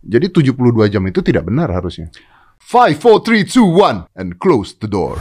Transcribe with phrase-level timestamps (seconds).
[0.00, 2.08] Jadi 72 jam itu tidak benar harusnya.
[2.60, 5.20] 5, 4, 3, 2, 1, and close the door.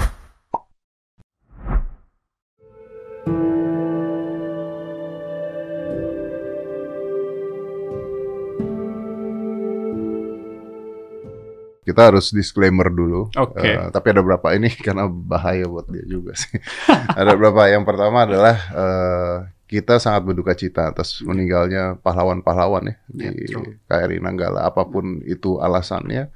[11.83, 13.33] Kita harus disclaimer dulu.
[13.33, 13.65] Oke.
[13.65, 16.55] Eh, tapi ada berapa ini karena bahaya buat dia juga sih.
[17.19, 17.67] ada berapa?
[17.67, 19.37] Yang pertama adalah eh,
[19.69, 23.61] kita sangat berduka cita atas meninggalnya pahlawan-pahlawan ya di Ya.
[23.85, 24.65] KRI Nanggala.
[24.65, 26.33] Apa pun itu alasannya,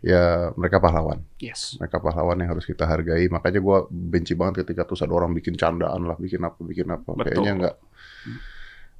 [0.00, 1.20] ya mereka pahlawan.
[1.36, 1.76] Yes.
[1.76, 3.28] Mereka pahlawan yang harus kita hargai.
[3.28, 7.10] Makanya gua benci banget ketika terus ada orang bikin candaan lah, bikin apa, bikin apa.
[7.12, 7.24] Betul.
[7.28, 7.76] Kayaknya nggak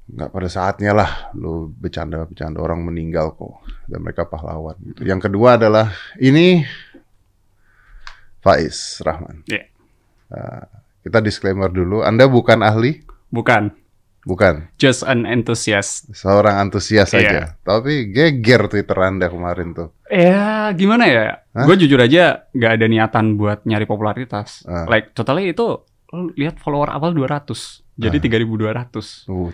[0.05, 4.77] nggak pada saatnya lah lu bercanda-bercanda orang meninggal kok dan mereka pahlawan.
[4.77, 5.09] Gitu.
[5.09, 5.89] Yang kedua adalah
[6.21, 6.61] ini
[8.45, 9.41] Faiz Rahman.
[9.49, 9.65] Iya.
[10.29, 10.69] Uh,
[11.01, 13.01] kita disclaimer dulu, Anda bukan ahli,
[13.35, 13.75] Bukan.
[14.25, 16.09] bukan Just an enthusiast.
[16.09, 17.19] seorang antusias Iya.
[17.21, 17.39] saja.
[17.61, 19.93] Tapi geger Twitter Anda kemarin tuh.
[20.07, 21.45] Ya gimana ya?
[21.53, 24.65] Gue jujur aja nggak ada niatan buat nyari popularitas.
[24.65, 24.89] Ah.
[24.89, 25.77] Like totally itu
[26.33, 27.85] lihat follower awal 200.
[27.93, 28.23] Jadi Ah.
[28.25, 29.29] 3200.
[29.29, 29.53] Uh,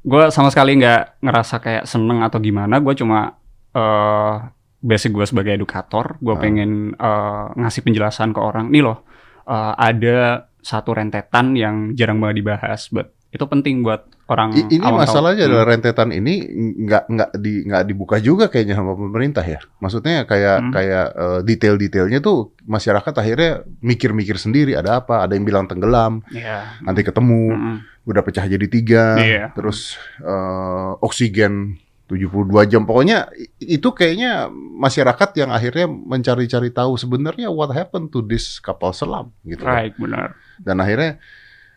[0.00, 2.78] Gue sama sekali nggak ngerasa kayak seneng atau gimana.
[2.78, 3.34] Gue cuma
[3.68, 4.34] eh
[4.78, 6.38] basic gue sebagai edukator, gue Ah.
[6.38, 8.70] pengen eh, ngasih penjelasan ke orang.
[8.70, 9.02] Nih loh,
[9.42, 14.84] eh, ada satu rentetan yang jarang banget dibahas, but itu penting buat orang I- ini
[14.84, 15.50] awam masalahnya Hmm.
[15.52, 16.48] adalah rentetan ini
[16.84, 19.60] nggak nggak di nggak dibuka juga kayaknya sama pemerintah ya.
[19.78, 20.72] Maksudnya kayak Hmm.
[20.72, 26.80] kayak eh, detail-detailnya tuh masyarakat akhirnya mikir-mikir sendiri ada apa, ada yang bilang tenggelam, Iya.
[26.80, 27.76] nanti ketemu Mm-mm.
[28.04, 29.44] udah pecah jadi tiga, Iya.
[29.52, 31.76] terus eh, oksigen
[32.08, 32.24] 72
[32.66, 32.82] jam.
[32.82, 33.28] Pokoknya
[33.60, 39.60] itu kayaknya masyarakat yang akhirnya mencari-cari tahu sebenarnya what happened to this kapal selam gitu.
[39.60, 39.84] kan.
[39.84, 40.32] Right, benar.
[40.56, 41.20] Dan akhirnya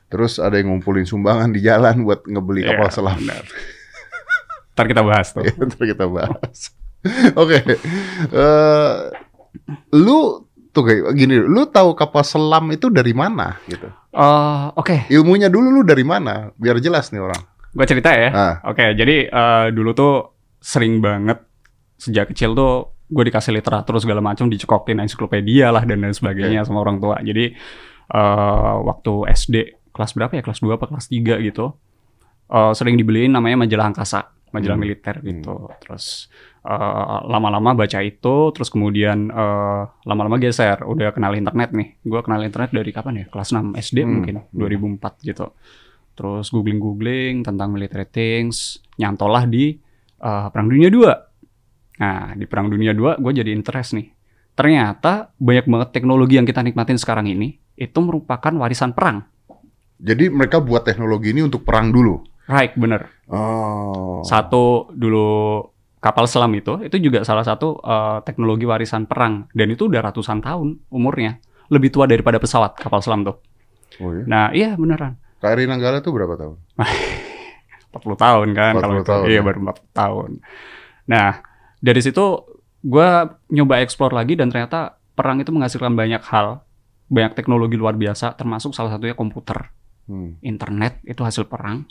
[0.07, 3.17] terus ada yang ngumpulin sumbangan di jalan buat ngebeli kapal Iya, selam.
[3.19, 3.43] benar.
[4.71, 5.43] Ntar kita bahas tuh.
[5.43, 6.57] Ya, ntar kita bahas.
[7.41, 7.59] Oke,
[8.31, 8.93] Eh,
[9.91, 10.19] lu
[10.71, 13.91] tuh kayak gini, lu tahu kapal selam itu dari mana gitu?
[14.11, 16.55] Eh, Oke, Ilmunya dulu lu dari mana?
[16.55, 17.41] Biar jelas nih orang.
[17.71, 18.29] Gue cerita ya.
[18.29, 20.13] Ah, Oke, jadi eh, dulu tuh
[20.57, 21.39] sering banget
[21.95, 22.73] sejak kecil tuh
[23.07, 27.19] gue dikasih literatur segala macam dicekokin ensiklopedia lah dan lain sebagainya sama orang tua.
[27.19, 27.51] Jadi
[28.09, 29.55] eh, waktu SD
[29.91, 30.41] kelas berapa ya?
[30.41, 31.75] Kelas 2 apa kelas 3 gitu.
[32.47, 34.83] eh, sering dibeliin namanya majalah angkasa, majalah Hmm.
[34.83, 35.55] militer gitu.
[35.79, 36.27] Terus
[36.61, 36.77] eh,
[37.25, 39.31] lama-lama baca itu, terus kemudian
[40.03, 41.95] lama-lama geser, udah kenal internet nih.
[42.03, 43.25] Gue kenal internet dari kapan ya?
[43.31, 44.11] Kelas 6 SD Hmm.
[44.19, 45.55] mungkin, 2004 gitu.
[46.15, 49.75] Terus googling-googling tentang military things, nyantolah di
[50.21, 52.01] eh, Perang Dunia 2.
[52.01, 54.07] Nah, di Perang Dunia 2 gue jadi interest nih.
[54.57, 59.25] Ternyata banyak banget teknologi yang kita nikmatin sekarang ini itu merupakan warisan perang.
[60.01, 62.25] jadi mereka buat teknologi ini untuk perang dulu.
[62.49, 63.05] Right, bener.
[63.29, 64.25] Oh.
[64.25, 65.61] Satu dulu
[66.01, 69.45] kapal selam itu, itu juga salah satu eh, teknologi warisan perang.
[69.53, 71.37] Dan itu udah ratusan tahun umurnya.
[71.69, 73.37] Lebih tua daripada pesawat kapal selam tuh.
[74.01, 74.25] Oh ya.
[74.25, 75.21] Nah, iya beneran.
[75.41, 76.55] KRI Nanggala tuh berapa tahun?
[77.91, 79.03] 40 tahun kan 40 kalau itu.
[79.05, 79.43] tahun, iya ya.
[79.43, 80.29] baru 40 tahun.
[81.05, 81.31] Nah,
[81.77, 82.25] dari situ
[82.79, 83.09] gue
[83.49, 86.63] nyoba explore lagi dan ternyata perang itu menghasilkan banyak hal,
[87.05, 89.69] banyak teknologi luar biasa, termasuk salah satunya komputer,
[90.01, 90.39] Hmm.
[90.41, 91.85] internet itu hasil perang,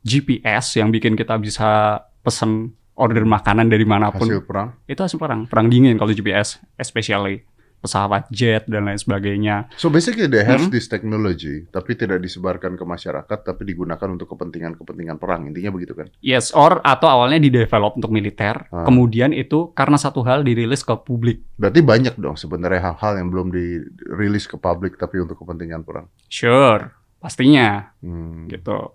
[0.00, 4.68] GPS yang bikin kita bisa pesen order makanan dari mana pun Hasil perang.
[4.84, 7.42] itu hasil perang, perang dingin kalau GPS, especially
[7.78, 9.70] pesawat jet dan lain sebagainya.
[9.78, 10.70] So basically they have Hmm.
[10.70, 15.46] this technology, tapi tidak disebarkan ke masyarakat, tapi digunakan untuk kepentingan-kepentingan perang.
[15.46, 16.10] Intinya begitu kan?
[16.18, 18.82] Yes, or atau awalnya di develop untuk militer, Ah.
[18.82, 21.42] kemudian itu karena satu hal dirilis ke publik.
[21.54, 26.10] Berarti banyak dong sebenarnya hal-hal yang belum dirilis ke publik, tapi untuk kepentingan perang.
[26.26, 28.50] Sure, pastinya Hmm.
[28.50, 28.92] gitu.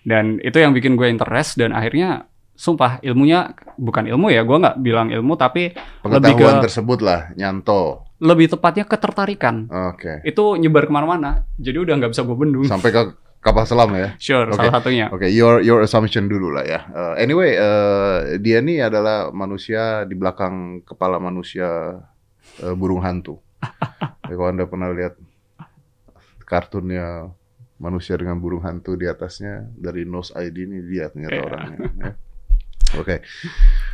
[0.00, 2.24] Dan itu yang bikin gue interest dan akhirnya
[2.60, 5.72] sumpah ilmunya bukan ilmu ya, gue nggak bilang ilmu tapi
[6.04, 8.04] lebih Pengetahuan ke- tersebut lah, nyanto.
[8.20, 9.64] lebih tepatnya ketertarikan.
[9.88, 10.20] Oke.
[10.22, 12.68] Itu nyebar ke mana-mana, jadi udah nggak bisa gue bendung.
[12.68, 14.12] Sampai ke kapal selam ya.
[14.20, 14.60] Sure, Oke.
[14.60, 15.08] salah satunya.
[15.08, 16.80] Oke, your your assumption dulu lah ya.
[16.86, 21.96] Uh, anyway, uh, dia ini adalah manusia di belakang kepala manusia
[22.60, 23.40] uh, burung hantu.
[24.28, 25.16] ya, kalau anda pernah lihat
[26.42, 27.32] kartunnya
[27.78, 31.44] manusia dengan burung hantu di atasnya dari nose ID ini dia ternyata Iya.
[31.46, 31.78] orangnya.
[31.96, 32.12] ya.
[32.98, 33.22] Oke,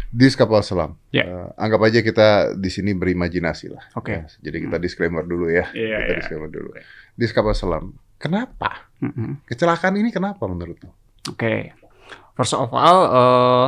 [0.08, 0.96] dis kapal selam.
[1.12, 1.28] Ya.
[1.28, 3.84] Uh, anggap aja kita di sini berimajinasi lah.
[3.92, 4.12] Oke.
[4.12, 5.68] Ya, jadi kita disclaimer dulu ya.
[5.76, 6.18] Iya, kita iya.
[6.24, 6.70] disclaimer dulu.
[7.12, 7.92] Dis kapal selam.
[8.16, 8.88] Kenapa?
[9.04, 9.44] Mm-mm.
[9.44, 10.96] Kecelakaan ini kenapa menurut lo?
[11.28, 11.76] Oke,
[12.32, 13.66] first of all, eh,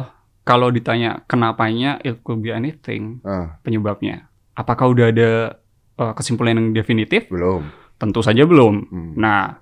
[0.48, 4.24] kalau ditanya kenapanya, it could be anything Ah, penyebabnya.
[4.56, 5.60] Apakah udah ada
[6.00, 7.28] eh, kesimpulan yang definitif?
[7.28, 7.68] belum.
[7.98, 8.74] Tentu saja belum.
[8.88, 9.12] Hmm.
[9.18, 9.58] Nah,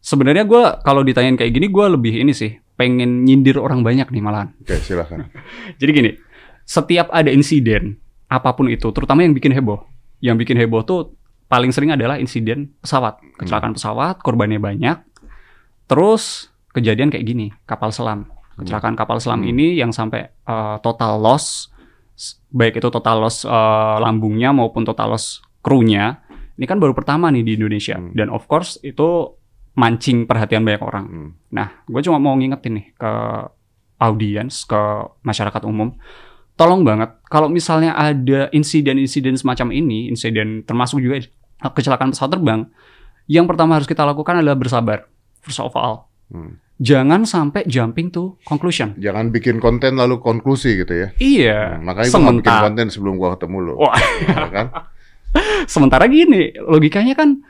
[0.00, 4.22] sebenarnya gue kalau ditanyain kayak gini, gue lebih ini sih pengen nyindir orang banyak nih
[4.22, 4.50] malahan.
[4.60, 5.30] Oke, silakan.
[5.80, 6.10] Jadi gini,
[6.66, 9.86] setiap ada insiden apa pun itu, terutama yang bikin heboh,
[10.18, 11.14] yang bikin heboh tuh
[11.46, 14.98] paling sering adalah insiden pesawat, kecelakaan pesawat, korbannya banyak.
[15.86, 18.26] Terus kejadian kayak gini, kapal selam,
[18.58, 19.52] kecelakaan kapal selam Hmm.
[19.54, 21.70] ini yang sampai uh, total loss,
[22.50, 26.18] baik itu total loss uh, lambungnya maupun total loss krunya,
[26.58, 28.00] ini kan baru pertama nih di Indonesia.
[28.00, 28.10] Hmm.
[28.16, 29.38] Dan of course itu
[29.74, 31.04] mancing perhatian banyak orang.
[31.06, 31.30] Hmm.
[31.50, 33.12] Nah, gue cuma mau ngingetin nih ke
[33.98, 34.80] audiens, ke
[35.22, 35.94] masyarakat umum,
[36.54, 41.22] tolong banget kalau misalnya ada insiden-insiden semacam ini, insiden termasuk juga
[41.62, 42.60] kecelakaan pesawat terbang,
[43.26, 45.10] yang pertama harus kita lakukan adalah bersabar.
[45.42, 46.56] First of all, Hmm.
[46.80, 48.94] jangan sampai jumping to conclusion.
[48.96, 51.08] Jangan bikin konten lalu konklusi gitu ya.
[51.20, 53.74] Iya, Hmm, makanya gue bikin konten sebelum gua ketemu lo.
[53.80, 53.96] Wah.
[54.24, 54.66] Ya kan?
[55.74, 57.42] sementara gini, logikanya kan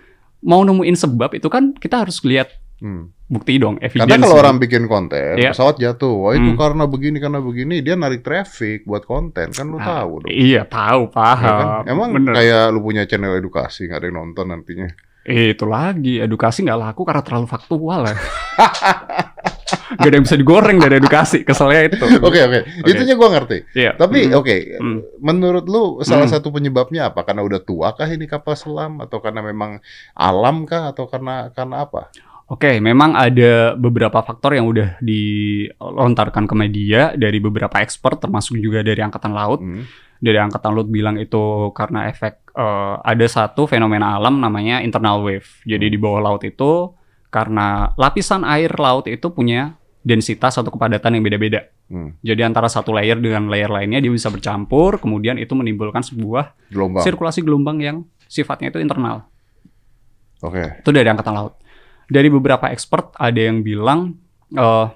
[0.44, 3.14] mau nemuin sebab itu kan kita harus lihat Hmm.
[3.24, 4.04] bukti dong, evidence.
[4.04, 5.54] Karena kalau orang bikin konten, Iya.
[5.54, 6.58] pesawat jatuh, wah itu Hmm.
[6.58, 10.28] karena begini karena begini, dia narik traffic buat konten, kan lu Ah, tahu dong.
[10.28, 11.56] Iya, tahu, Ya paham.
[11.56, 11.68] kan?
[11.86, 12.34] Emang Bener.
[12.34, 14.90] kayak lu punya channel edukasi nggak ada yang nonton nantinya.
[15.24, 18.12] Eh, itu lagi edukasi nggak laku karena terlalu faktual ya.
[19.64, 22.04] gak ada yang bisa digoreng dari edukasi, keselnya itu.
[22.20, 23.64] Oke oke, itunya gua ngerti.
[23.72, 23.96] Iya.
[23.96, 24.38] Tapi Hmm.
[24.38, 24.98] oke, Hmm.
[25.18, 26.34] menurut lu salah Hmm.
[26.36, 27.24] satu penyebabnya apa?
[27.24, 29.80] Karena udah tua kah ini kapal selam atau karena memang
[30.12, 32.12] alam kah atau karena karena apa?
[32.44, 38.84] Oke, memang ada beberapa faktor yang udah dilontarkan ke media dari beberapa expert, termasuk juga
[38.84, 39.64] dari Angkatan Laut.
[39.64, 39.88] Hmm.
[40.20, 45.48] Dari Angkatan Laut bilang itu karena efek eh, ada satu fenomena alam namanya internal wave.
[45.66, 46.92] Jadi di bawah laut itu
[47.34, 49.74] karena lapisan air laut itu punya
[50.06, 51.66] densitas atau kepadatan yang beda-beda.
[51.90, 52.14] Hmm.
[52.22, 57.02] Jadi antara satu layer dengan layer lainnya dia bisa bercampur, kemudian itu menimbulkan sebuah Gelombang.
[57.02, 59.26] sirkulasi gelombang yang sifatnya itu internal.
[60.40, 60.78] Oke.
[60.78, 61.58] Itu dari angkatan laut.
[62.04, 64.14] Dari beberapa expert ada yang bilang
[64.52, 64.86] eh,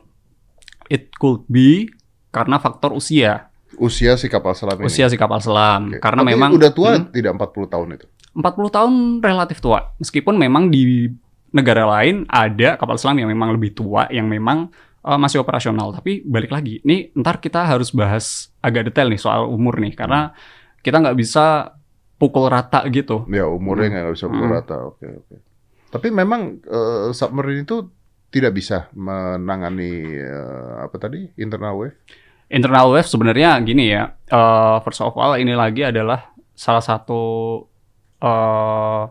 [0.86, 1.88] it could be
[2.30, 3.48] karena faktor usia,
[3.78, 4.86] Usia si kapal selam ini.
[4.86, 5.88] usia si kapal selam.
[5.88, 5.98] Oke.
[5.98, 8.06] Karena Tapi memang udah tua Hmm, tidak 40 tahun itu.
[8.34, 9.92] 40 tahun relatif tua.
[9.96, 11.08] Meskipun memang di
[11.50, 14.68] negara lain ada kapal selam yang memang lebih tua, yang memang
[15.00, 15.94] eh, masih operasional.
[15.94, 20.32] Tapi balik lagi, nih ntar kita harus bahas agak detail nih soal umur nih, karena
[20.84, 21.74] kita nggak bisa
[22.18, 23.24] pukul rata gitu.
[23.30, 23.94] Ya umurnya Hmm.
[24.10, 24.56] nggak bisa pukul Hmm.
[24.58, 24.76] rata.
[24.84, 25.34] Oke oke.
[25.88, 27.88] Tapi memang eh, submarine itu
[28.28, 31.96] tidak bisa menangani eh, apa tadi internal wave.
[32.48, 37.22] Internal wave sebenarnya gini ya, eh, first of all ini lagi adalah salah satu
[38.18, 39.02] eh,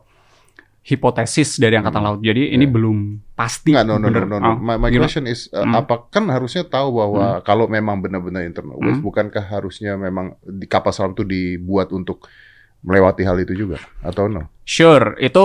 [0.88, 2.07] hipotesis dari angkatan Hmm.
[2.16, 2.19] laut.
[2.24, 2.72] Jadi ini Ya.
[2.72, 2.98] belum
[3.36, 3.75] pasti.
[3.75, 4.48] Nggak, no, no, no, no, no.
[4.48, 5.75] Ah, My, my question is, uh, Hmm.
[5.75, 9.04] apa kan harusnya tahu bahwa kalau memang benar-benar internal wave, Hmm.
[9.04, 12.24] bukankah harusnya memang di kapal selam itu dibuat untuk
[12.80, 14.48] melewati hal itu juga, atau no?
[14.63, 15.44] Sure, itu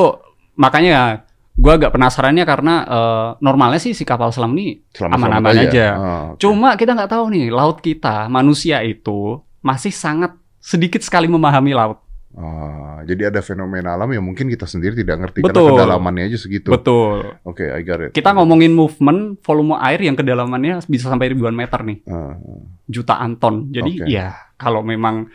[0.55, 5.87] makanya gua agak penasarannya karena eh, normalnya sih si kapal selam ini Aman-aman aja.
[5.93, 6.39] Ah, oke.
[6.39, 11.99] Cuma kita nggak tahu nih, laut kita, manusia itu masih sangat sedikit sekali memahami laut.
[12.33, 15.69] Ah, jadi ada fenomena alam yang mungkin kita sendiri tidak ngerti Betul.
[15.69, 16.73] karena kedalamannya aja segitu.
[16.73, 17.37] Betul.
[17.45, 18.17] Oke, I got it.
[18.17, 22.41] Kita ngomongin movement volume air yang kedalamannya bisa sampai ribuan meter nih, Ah,
[22.89, 23.69] jutaan ton.
[23.69, 24.09] Jadi Oke.
[24.09, 25.29] ya kalau memang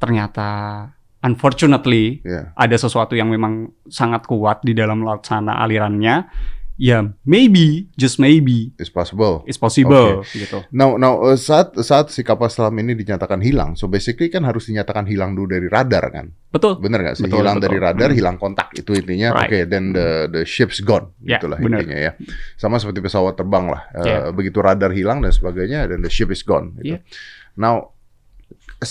[0.00, 0.48] ternyata
[1.20, 2.54] unfortunately ya.
[2.54, 6.24] ada sesuatu yang memang sangat kuat di dalam laut sana alirannya,
[6.78, 9.42] ya maybe, just maybe, It's possible.
[9.44, 10.62] it's possible gitu.
[10.70, 14.70] Now, now uh, saat saat si kapal selam ini dinyatakan hilang, so basically kan harus
[14.70, 16.78] dinyatakan hilang dulu dari radar kan, Betul.
[16.78, 17.26] bener nggak sih?
[17.26, 17.66] Betul, hilang betul.
[17.66, 18.16] dari radar, Hmm.
[18.16, 19.34] hilang kontak itu intinya.
[19.34, 19.50] Right.
[19.50, 21.82] Oke, then the the ship's gone, Ya, itulah bener.
[21.82, 22.12] intinya ya.
[22.54, 23.82] Sama seperti pesawat terbang lah.
[23.92, 24.16] Uh, Ya.
[24.30, 26.78] Begitu radar hilang dan sebagainya, dan the ship is gone.
[26.78, 26.94] Gitu.
[26.94, 27.02] Ya.
[27.58, 27.90] Now,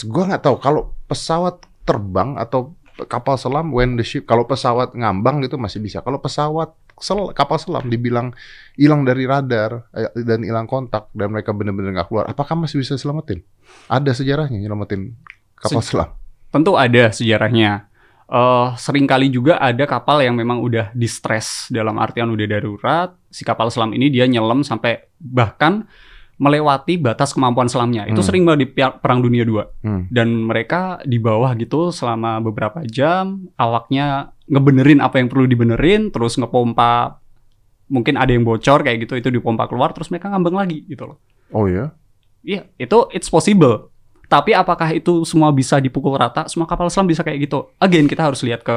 [0.06, 2.76] gua nggak tahu kalau pesawat terbang atau
[3.08, 6.04] kapal selam when the ship, kalau pesawat ngambang gitu masih bisa.
[6.04, 8.34] Kalau pesawat sel, kapal selam dibilang
[8.76, 12.98] hilang dari radar eh, dan hilang kontak dan mereka benar-benar nggak keluar, apakah masih bisa
[12.98, 13.42] selamatin?
[13.88, 15.14] Ada sejarahnya nyelamatin
[15.58, 16.10] kapal Se- selam.
[16.50, 17.90] Tentu ada sejarahnya.
[18.28, 23.10] Eh sering kali juga ada kapal yang memang udah distress dalam artian udah darurat.
[23.32, 25.88] Si kapal selam ini dia nyelam sampai bahkan
[26.38, 28.06] melewati batas kemampuan selamnya.
[28.06, 28.28] Itu Hmm.
[28.30, 29.66] sering banget di Perang Dunia II.
[29.82, 30.06] Hmm.
[30.14, 36.38] Dan mereka di bawah gitu selama beberapa jam, awaknya ngebenerin apa yang perlu dibenerin, terus
[36.38, 37.18] ngepompa
[37.90, 41.18] mungkin ada yang bocor kayak gitu, itu dipompa keluar, terus mereka ngambang lagi gitu loh.
[41.50, 41.90] Oh ya?
[42.46, 43.90] Iya, itu it's possible.
[44.28, 46.46] Tapi apakah itu semua bisa dipukul rata?
[46.52, 47.72] Semua kapal selam bisa kayak gitu.
[47.80, 48.76] Again, kita harus lihat ke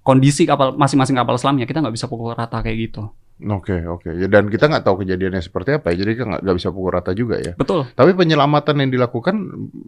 [0.00, 1.68] kondisi kapal masing-masing kapal selamnya.
[1.68, 3.12] Kita nggak bisa pukul rata kayak gitu.
[3.40, 4.10] Oke oke.
[4.12, 6.90] Ya, dan kita nggak tahu kejadiannya seperti apa, ya, jadi kita nggak nggak bisa pukul
[6.90, 7.54] rata juga ya.
[7.54, 7.86] Betul.
[7.88, 9.34] Tapi penyelamatan yang dilakukan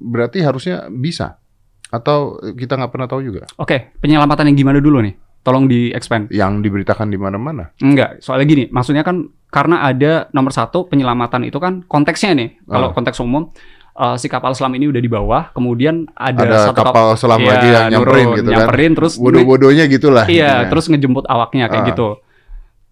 [0.00, 1.42] berarti harusnya bisa.
[1.88, 3.50] Atau kita nggak pernah tahu juga.
[3.56, 5.14] Oke, penyelamatan yang gimana dulu nih?
[5.40, 6.30] Tolong di expand.
[6.30, 7.74] Yang diberitakan di mana-mana.
[7.76, 12.60] Enggak, soalnya gini, maksudnya kan karena ada nomor satu penyelamatan itu kan konteksnya nih.
[12.62, 12.94] Kalau Oh.
[12.94, 13.50] konteks umum,
[13.90, 17.48] eh, si kapal selam ini udah di bawah, kemudian ada, Ada satu kapal selam Iya,
[17.48, 18.54] lagi yang nyamperin nurun, gitu kan.
[18.54, 20.24] nyamperin, terus Bodoh-bodohnya gitulah.
[20.24, 20.70] Iya, intinya.
[20.70, 21.90] terus ngejemput awaknya kayak Ah.
[21.90, 22.08] gitu.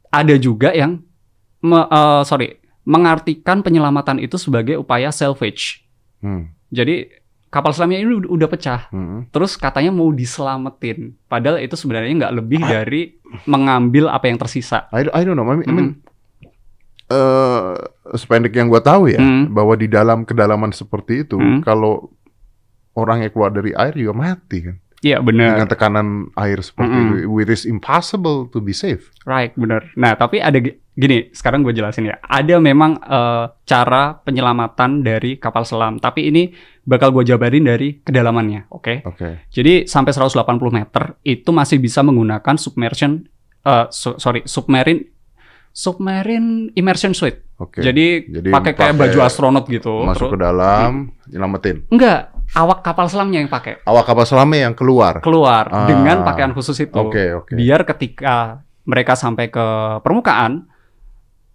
[0.08, 1.04] Ada juga yang
[1.60, 5.84] me- eh, sorry, mengartikan penyelamatan itu sebagai upaya salvage.
[6.24, 6.48] Hmm.
[6.72, 7.12] Jadi
[7.48, 9.28] kapal selamnya ini udah- pecah, Hmm.
[9.28, 11.16] terus katanya mau diselamatin.
[11.28, 12.68] Padahal itu sebenarnya nggak lebih Ah.
[12.80, 14.88] dari mengambil apa yang tersisa.
[14.92, 15.44] I, don't- I don't know.
[15.44, 15.96] I mean, I mean, Hmm.
[17.08, 17.72] eh,
[18.14, 19.52] sependek yang gue tahu ya, Hmm.
[19.52, 21.60] bahwa di dalam kedalaman seperti itu, Hmm.
[21.60, 22.12] kalau
[22.92, 24.76] orang yang keluar dari air juga mati kan.
[24.98, 27.22] Iya Dengan benar, tekanan air seperti Mm-mm.
[27.22, 29.14] itu, it is impossible to be safe.
[29.22, 29.86] right benar.
[29.94, 32.18] Nah tapi ada gi- gini, sekarang gue jelasin ya.
[32.18, 36.50] Ada memang eh, cara penyelamatan dari kapal selam, tapi ini
[36.82, 39.06] bakal gue jabarin dari kedalamannya, oke?
[39.06, 39.46] Oke.
[39.48, 40.34] Jadi sampai 180
[40.72, 43.22] meter itu masih bisa menggunakan submersion,
[43.62, 45.17] eh, su- sorry, submarine,
[45.78, 47.38] submarine immersion suit.
[47.56, 47.78] Oke.
[47.78, 50.02] Jadi, Jadi pakai kayak baju astronot gitu.
[50.02, 51.86] Masuk ke terus- dalam, nyelamatin.
[51.86, 55.22] Enggak, awak kapal selamnya yang pakai Awak kapal selamnya yang keluar.
[55.22, 55.86] keluar Ah.
[55.86, 56.94] dengan pakaian khusus itu.
[56.94, 57.54] Oke, oke.
[57.54, 59.66] Biar ketika mereka sampai ke
[60.00, 60.66] permukaan,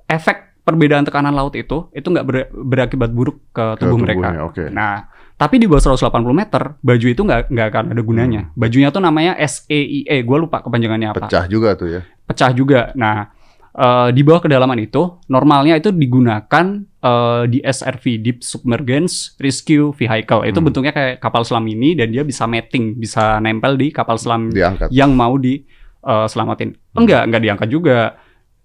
[0.05, 4.29] efek perbedaan tekanan laut itu itu nggak ber- berakibat buruk ke Ke tubuh tubuhnya, mereka.
[4.45, 4.63] Oke.
[4.69, 8.41] Nah, tapi di bawah 180 meter, baju itu nggak nggak akan ada gunanya.
[8.45, 8.55] Hmm.
[8.55, 11.27] Bajunya tuh namanya SAEE, gue lupa kepanjangannya apa.
[11.27, 12.01] Pecah juga tuh ya.
[12.23, 12.91] Pecah juga.
[12.93, 13.27] Nah,
[13.73, 16.65] eh, di bawah kedalaman itu, normalnya itu digunakan
[16.99, 20.45] eh, di SRV, Deep Submergence Rescue Vehicle.
[20.45, 20.67] Itu Hmm.
[20.67, 24.87] bentuknya kayak kapal selam ini dan dia bisa mating, bisa nempel di kapal selam Diangkat.
[24.89, 26.69] yang mau diselamatin.
[26.71, 26.99] Hmm.
[26.99, 27.99] Enggak, enggak diangkat juga.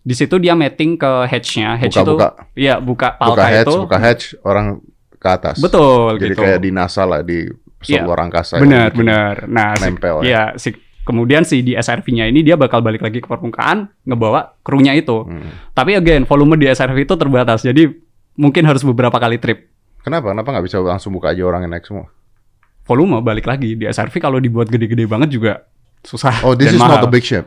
[0.01, 1.77] Di situ dia mating ke hatch-nya.
[1.77, 2.29] Hatch itu, Buka-buka.
[2.55, 3.75] iya buka Buka palka hatch, itu.
[3.83, 4.67] buka hatch, orang
[5.15, 5.57] ke atas.
[5.59, 6.41] Betul Jadi gitu.
[6.41, 7.45] kayak di NASA lah di
[7.77, 8.07] pesawat Iya.
[8.07, 8.55] luar angkasa.
[8.57, 9.35] Benar, benar.
[9.47, 10.31] Nah, Nempel ya.
[10.31, 10.73] ya, si,
[11.09, 15.25] kemudian si di SRV-nya ini dia bakal balik lagi ke permukaan, ngebawa krunya itu.
[15.25, 15.49] Hmm.
[15.73, 17.65] Tapi again, volume di SRV itu terbatas.
[17.65, 17.89] Jadi
[18.37, 19.73] mungkin harus beberapa kali trip.
[20.05, 20.37] Kenapa?
[20.37, 22.13] Kenapa nggak bisa langsung buka aja orang yang naik semua?
[22.85, 25.65] Volume balik lagi di SRV kalau dibuat gede-gede banget juga
[26.05, 27.01] susah Oh, this dan is mahal.
[27.01, 27.45] not a big ship.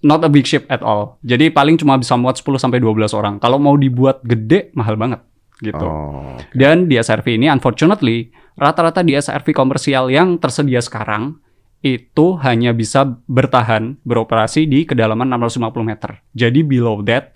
[0.00, 1.20] Not a big ship at all.
[1.20, 3.36] Jadi paling cuma bisa muat 10 sampai 12 orang.
[3.36, 5.20] Kalau mau dibuat gede mahal banget
[5.60, 5.84] gitu.
[5.84, 6.34] Oh.
[6.56, 11.36] Dan di SRV ini unfortunately rata-rata di SRV komersial yang tersedia sekarang
[11.80, 16.20] itu hanya bisa bertahan beroperasi di kedalaman 650 meter.
[16.32, 17.32] Jadi below that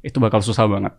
[0.00, 0.92] itu bakal susah banget.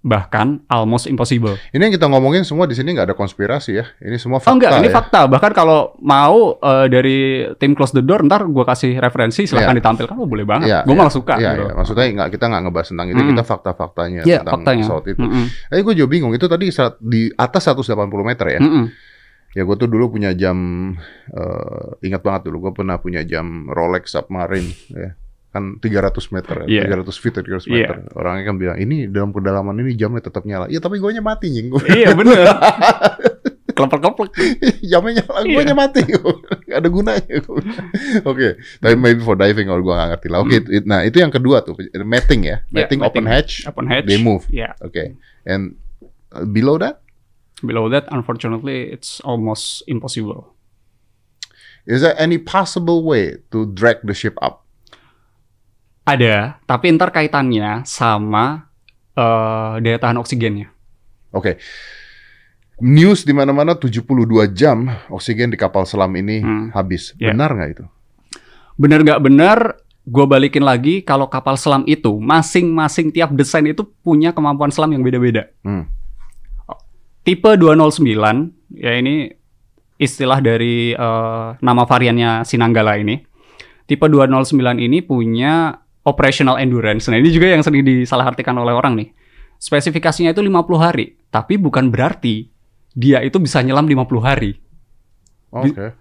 [0.00, 1.58] Bahkan almost impossible.
[1.74, 3.90] Ini yang kita ngomongin semua di sini nggak ada konspirasi ya.
[3.98, 4.94] Ini semua oh fakta enggak, ini ya.
[4.94, 5.20] fakta.
[5.26, 7.18] Bahkan kalau mau eh, dari
[7.58, 9.82] tim Close the Door ntar gue kasih referensi silahkan Iya.
[9.82, 10.14] ditampilkan.
[10.14, 10.70] Oh boleh banget.
[10.70, 11.00] Iya, gue iya.
[11.02, 11.34] malah suka.
[11.36, 11.64] Iya, gitu.
[11.66, 11.74] iya.
[11.74, 13.28] Maksudnya nggak kita nggak ngebahas tentang itu, Mm.
[13.34, 14.84] kita fakta-faktanya Iya, tentang faktanya.
[14.86, 15.20] pesawat itu.
[15.26, 15.44] Mm-mm.
[15.74, 16.64] Tapi gue juga bingung itu tadi
[17.02, 17.90] di atas 180
[18.22, 18.60] meter ya.
[18.62, 18.84] Mm-mm.
[19.56, 20.56] Ya gue tuh dulu punya jam
[21.26, 25.16] eh, ingat banget dulu gue pernah punya jam Rolex Submarine ya.
[25.48, 26.84] Kan 300 meter, Iya.
[26.84, 27.88] ya, 300 feet, 300 Iya.
[27.88, 27.96] meter.
[28.12, 30.68] Orangnya kan bilang, ini dalam kedalaman ini jamnya tetap nyala.
[30.68, 31.72] Iya tapi gue mati nying.
[31.96, 32.44] iya bener.
[33.72, 34.28] Kelepek-kelepek.
[34.92, 35.56] jamnya nyala, Iya.
[35.64, 36.00] gue mati.
[36.68, 37.36] Gak ada gunanya.
[38.24, 38.48] Oke,
[38.78, 40.44] tapi maybe for diving or gue gak ngerti lah.
[40.44, 42.60] Oke, it- nah itu yang kedua tuh, mating ya.
[42.60, 42.68] Hmm.
[42.68, 43.08] Iya, Mating mating.
[43.08, 44.04] open hatch, Open hatch.
[44.04, 44.44] they move.
[44.48, 44.76] Iya.
[44.80, 45.80] Oke, and
[46.32, 47.00] uh, below that?
[47.64, 50.52] Below that, unfortunately, it's almost impossible.
[51.86, 54.66] Is there any possible way to drag the ship up?
[56.04, 58.68] Ada, tapi ntar kaitannya sama
[59.16, 60.68] eh, daya tahan oksigennya.
[61.32, 61.56] Oke.
[62.76, 64.04] News di mana-mana 72
[64.52, 66.68] jam oksigen di kapal selam ini Hmm.
[66.76, 67.16] habis.
[67.16, 67.32] Iya.
[67.32, 67.84] Benar nggak itu?
[68.76, 69.58] Bener nggak bener,
[70.04, 75.00] gue balikin lagi kalau kapal selam itu, masing-masing tiap desain itu punya kemampuan selam yang
[75.00, 75.48] beda-beda.
[75.64, 75.88] Hmm.
[77.26, 79.26] Tipe 209, ya ini
[79.98, 83.18] istilah dari eh, nama variannya Sinanggala ini.
[83.82, 85.74] Tipe 209 ini punya
[86.06, 87.10] operational endurance.
[87.10, 89.10] Nah ini juga yang sering disalahartikan oleh orang nih.
[89.58, 92.46] Spesifikasinya itu 50 hari, tapi bukan berarti
[92.94, 94.62] dia itu bisa nyelam 50 hari.
[95.50, 95.98] Oke.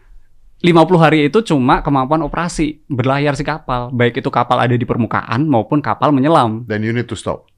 [0.62, 5.50] 50 hari itu cuma kemampuan operasi berlayar si kapal, baik itu kapal ada di permukaan
[5.50, 6.70] maupun kapal menyelam.
[6.70, 7.50] Then you need to stop.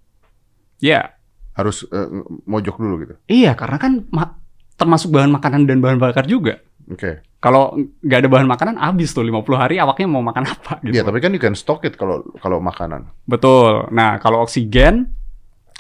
[0.80, 1.17] Ya,
[1.58, 2.06] Harus uh,
[2.46, 3.14] mojok dulu gitu.
[3.26, 4.38] iya karena kan ma-
[4.74, 6.62] termasuk bahan makanan dan bahan bakar juga.
[6.86, 7.26] Oke.
[7.38, 10.94] Kalau nggak ada bahan makanan habis tuh 50 hari awaknya mau makan apa gitu.
[10.94, 13.10] Iya, tapi kan you can stock it kalau kalau makanan.
[13.24, 13.90] Betul.
[13.90, 15.10] Nah, kalau oksigen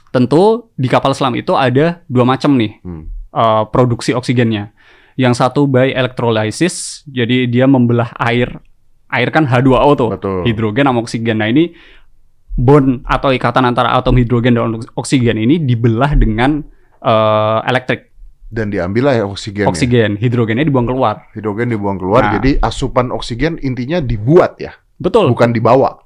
[0.09, 3.05] tentu di kapal selam itu ada dua macam nih Hmm.
[3.29, 4.73] eh, produksi oksigennya.
[5.13, 8.61] Yang satu by electrolysis, jadi dia membelah air.
[9.07, 10.45] Air kan H2O tuh, Betul.
[10.45, 11.37] hidrogen sama oksigen.
[11.37, 11.73] Nah, ini
[12.57, 16.65] bond atau ikatan antara atom hidrogen dan oksigen ini dibelah dengan
[16.99, 18.09] eh, elektrik.
[18.47, 19.67] Dan diambil lah ya oksigen.
[19.69, 21.29] Oksigen, hidrogennya dibuang keluar.
[21.35, 22.21] Hidrogen dibuang keluar.
[22.27, 22.33] Nah.
[22.39, 25.29] Jadi asupan oksigen intinya dibuat ya, Betul.
[25.29, 25.99] bukan dibawa.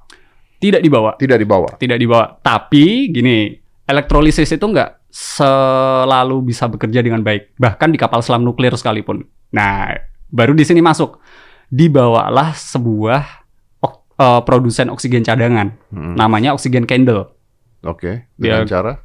[0.61, 1.17] Tidak dibawa.
[1.17, 1.69] Tidak dibawa.
[1.77, 2.37] Tidak dibawa.
[2.41, 3.49] Tapi gini,
[3.85, 7.57] elektrolisis itu nggak selalu bisa bekerja dengan baik.
[7.57, 9.25] Bahkan di kapal selam nuklir sekalipun.
[9.53, 9.93] Nah,
[10.29, 11.17] baru di sini masuk.
[11.71, 13.40] Dibawalah sebuah
[14.21, 15.73] eh, produsen oksigen cadangan.
[15.89, 16.13] Hmm.
[16.13, 17.33] Namanya oksigen candle.
[17.81, 18.29] Oke.
[18.35, 18.69] Dengan Ya.
[18.69, 19.01] cara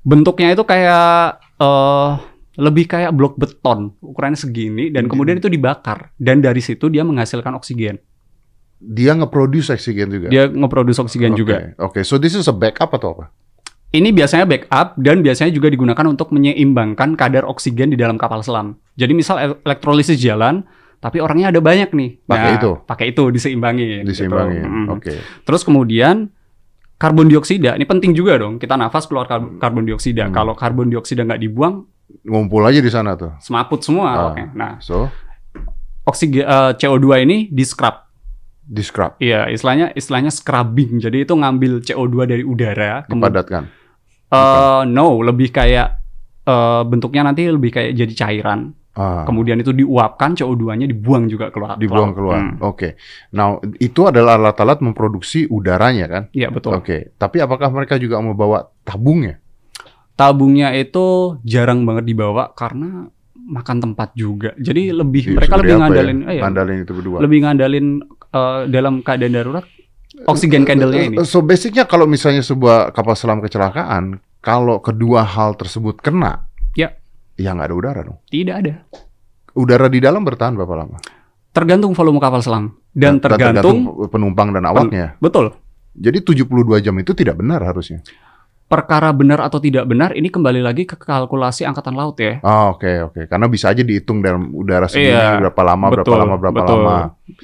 [0.00, 2.10] bentuknya itu kayak eh
[2.56, 5.10] lebih kayak blok beton ukurannya segini dan Hmm.
[5.10, 8.00] kemudian itu dibakar dan dari situ dia menghasilkan oksigen
[8.78, 10.28] dia nge-produce oksigen juga.
[10.28, 13.24] dia ngeproduksi oksigen Oke, juga Oke, so this is a backup atau apa?
[13.90, 18.78] ini biasanya backup dan biasanya juga digunakan untuk menyeimbangkan kadar oksigen di dalam kapal selam
[18.94, 20.62] jadi misal el- elektrolisis jalan
[21.06, 22.70] tapi orangnya ada banyak nih Pakai Nah, itu?
[22.82, 24.10] pakai itu diseimbangin gitu.
[24.10, 24.62] Diseimbangin.
[24.62, 24.86] Mm.
[24.90, 25.14] Oke.
[25.40, 26.34] terus kemudian
[26.96, 30.34] karbon dioksida ini penting juga dong kita nafas keluar kar- karbon dioksida Hmm.
[30.34, 31.86] kalau karbon dioksida nggak dibuang
[32.22, 33.34] Ngumpul aja di sana tuh.
[33.38, 34.24] semaput semua Ah.
[34.28, 35.06] oke nah So,
[36.02, 38.02] oksigen eh, CO2 ini di scrub.
[38.62, 40.98] di scrub, Iya, istilahnya istilahnya scrubbing.
[40.98, 43.06] Jadi itu ngambil CO2 dari udara.
[43.06, 43.62] dipadatkan.
[44.26, 46.02] Eh, no, lebih kayak
[46.42, 48.74] eh, bentuknya nanti lebih kayak jadi cairan.
[48.96, 51.76] Ah, Kemudian itu diuapkan, CO2-nya dibuang juga keluar.
[51.76, 52.40] dibuang keluar.
[52.40, 52.56] Hmm.
[52.64, 52.96] Oke.
[53.30, 56.22] Now, itu adalah alat-alat memproduksi udaranya kan?
[56.32, 56.72] Iya, betul.
[56.72, 57.12] Oke.
[57.14, 59.36] Tapi apakah mereka juga membawa tabungnya?
[60.16, 64.56] Tabungnya itu jarang banget dibawa karena makan tempat juga.
[64.56, 66.26] Jadi lebih Di- mereka seperti lebih apa ngandalin ya?
[66.26, 67.18] eh, ya, Ngandalin itu berdua.
[67.20, 67.86] lebih ngandalin
[68.32, 69.64] eh, dalam keadaan darurat
[70.24, 71.16] oksigen candle-nya ini.
[71.22, 76.96] So basicnya kalau misalnya sebuah kapal selam kecelakaan, kalau kedua hal tersebut kena, Ya.
[77.36, 78.18] Ya nggak ada udara dong.
[78.26, 78.72] Tidak ada.
[79.52, 80.96] Udara di dalam bertahan berapa lama?
[81.48, 85.16] Tergantung volume kapal selam dan, tergantung, penumpang dan awaknya.
[85.16, 85.56] betul
[85.92, 86.44] Jadi 72
[86.78, 88.04] jam itu tidak benar harusnya.
[88.66, 92.42] perkara benar atau tidak benar ini kembali lagi ke kalkulasi angkatan laut ya.
[92.42, 93.20] Ah, oke oke.
[93.24, 96.78] Karena bisa aja dihitung dalam udara segini Iya, berapa lama, berapa betul, lama, berapa betul.
[96.82, 96.96] lama.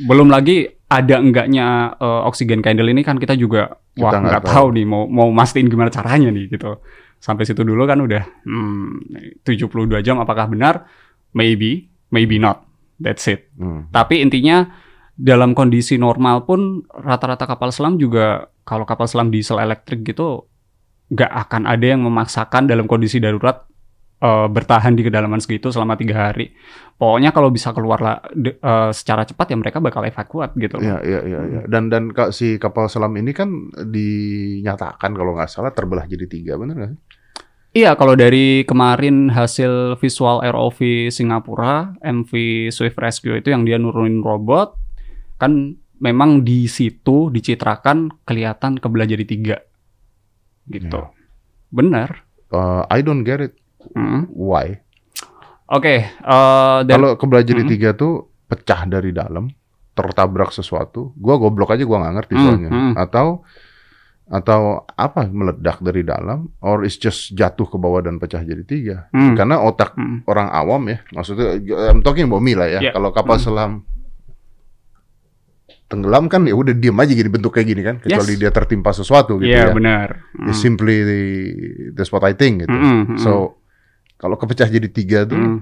[0.03, 4.43] Belum lagi ada enggaknya eh, oksigen candle ini kan kita juga Kita wah nggak nggak
[4.45, 4.53] tahu.
[4.53, 6.83] tahu nih mau mau mastiin gimana caranya nih gitu.
[7.23, 10.91] Sampai situ dulu kan udah hmm, 72 jam apakah benar?
[11.39, 12.67] Maybe, maybe not.
[12.99, 13.55] That's it.
[13.55, 13.87] Hmm.
[13.95, 14.67] Tapi intinya
[15.15, 20.51] dalam kondisi normal pun rata-rata kapal selam juga kalau kapal selam diesel elektrik gitu
[21.13, 23.69] nggak akan ada yang memaksakan dalam kondisi darurat
[24.19, 26.51] eh, bertahan di kedalaman segitu selama tiga hari.
[26.99, 30.83] Pokoknya kalau bisa keluar lah de- eh, secara cepat ya mereka bakal evakuat gitu.
[30.83, 31.61] Iya, iya, iya, iya.
[31.71, 36.75] Dan dan si kapal selam ini kan dinyatakan kalau nggak salah terbelah jadi tiga, benar
[36.83, 36.93] nggak?
[37.73, 42.29] Iya, kalau dari kemarin hasil visual ROV Singapura, MV
[42.69, 44.77] Swift Rescue itu yang dia nurunin robot,
[45.41, 49.57] kan memang di situ dicitrakan kelihatan kebelah jadi tiga.
[50.69, 50.93] Gitu.
[51.01, 51.17] Iya.
[51.73, 52.09] Benar.
[52.53, 53.57] Uh, I don't get it.
[53.97, 54.29] Mm.
[54.37, 54.77] Why?
[55.73, 57.71] Oke, eh, dan Kalau kebelah jadi Mm.
[57.73, 59.49] tiga tuh pecah dari dalam,
[59.97, 62.71] tertabrak sesuatu, gua goblok aja gua nggak ngerti Mm, soalnya.
[62.71, 62.93] mm.
[63.01, 63.49] Atau
[64.33, 68.97] atau apa meledak dari dalam, or it's just jatuh ke bawah dan pecah jadi tiga.
[69.13, 69.37] Mm.
[69.37, 70.25] Karena otak Mm.
[70.25, 71.61] orang awam ya, maksudnya
[71.93, 72.81] I'm talking about me lah ya.
[72.81, 72.97] Yeah.
[72.97, 73.45] Kalau kapal Mm.
[73.45, 73.73] selam
[75.85, 78.41] tenggelam kan ya udah diem aja gini bentuk kayak gini kan, kecuali Yes.
[78.41, 79.77] dia tertimpa sesuatu gitu Iya, ya.
[79.77, 80.09] benar.
[80.49, 80.65] It's Mm.
[80.65, 81.21] simply the,
[81.93, 82.73] that's what I think gitu.
[82.73, 83.19] Mm, mm, mm.
[83.21, 83.61] So
[84.17, 85.59] kalau kepecah jadi tiga tuh Mm.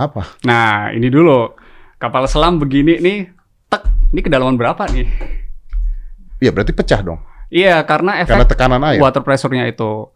[0.00, 0.40] apa?
[0.48, 1.52] Nah, ini dulu
[2.00, 3.28] kapal selam begini nih,
[3.68, 3.84] tek,
[4.16, 5.04] ini kedalaman berapa nih?
[6.40, 7.20] Ya berarti pecah dong,
[7.52, 8.96] Iya, karena efek karena tekanan air.
[8.96, 10.08] water pressure-nya itu.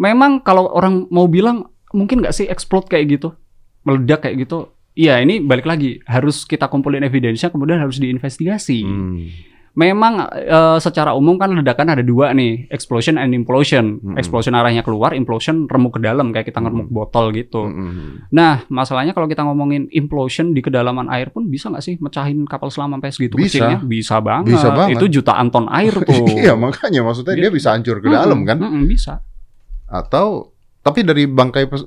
[0.00, 3.36] Memang kalau orang mau bilang mungkin nggak sih explode kayak gitu,
[3.84, 4.72] meledak kayak gitu.
[4.96, 8.80] Iya, ini balik lagi harus kita kumpulin evidence-nya kemudian harus diinvestigasi.
[8.80, 9.28] Hmm.
[9.70, 14.02] Memang eh, secara umum kan ledakan ada dua nih, explosion and implosion.
[14.02, 14.18] Mm-mm.
[14.18, 16.96] Explosion arahnya keluar, implosion remuk ke dalam kayak kita ngeremuk Mm.
[16.96, 17.64] botol gitu.
[17.64, 18.26] Mm-mm.
[18.28, 22.66] Nah, masalahnya kalau kita ngomongin implosion di kedalaman air pun bisa nggak sih mecahin kapal
[22.68, 23.46] selam sampai segitu Bisa.
[23.62, 23.78] kecilnya?
[23.80, 24.58] Bisa banget.
[24.58, 24.98] Bisa banget.
[24.98, 26.26] Itu jutaan ton air tuh.
[26.26, 27.56] Iya makanya maksudnya dia Gitu.
[27.56, 28.58] bisa hancur ke dalam Mm-mm, kan?
[28.58, 29.22] mm-mm, bisa.
[29.86, 31.86] Atau tapi dari bangkai pes-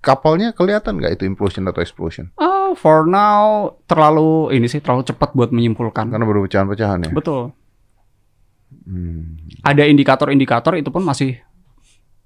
[0.00, 2.32] kapalnya kelihatan nggak itu implosion atau explosion?
[2.36, 6.08] Oh, for now terlalu ini sih terlalu cepat buat menyimpulkan.
[6.08, 7.12] Karena baru pecahan-pecahan ya.
[7.12, 7.52] Betul.
[8.86, 9.36] Hmm.
[9.62, 11.38] Ada indikator-indikator itu pun masih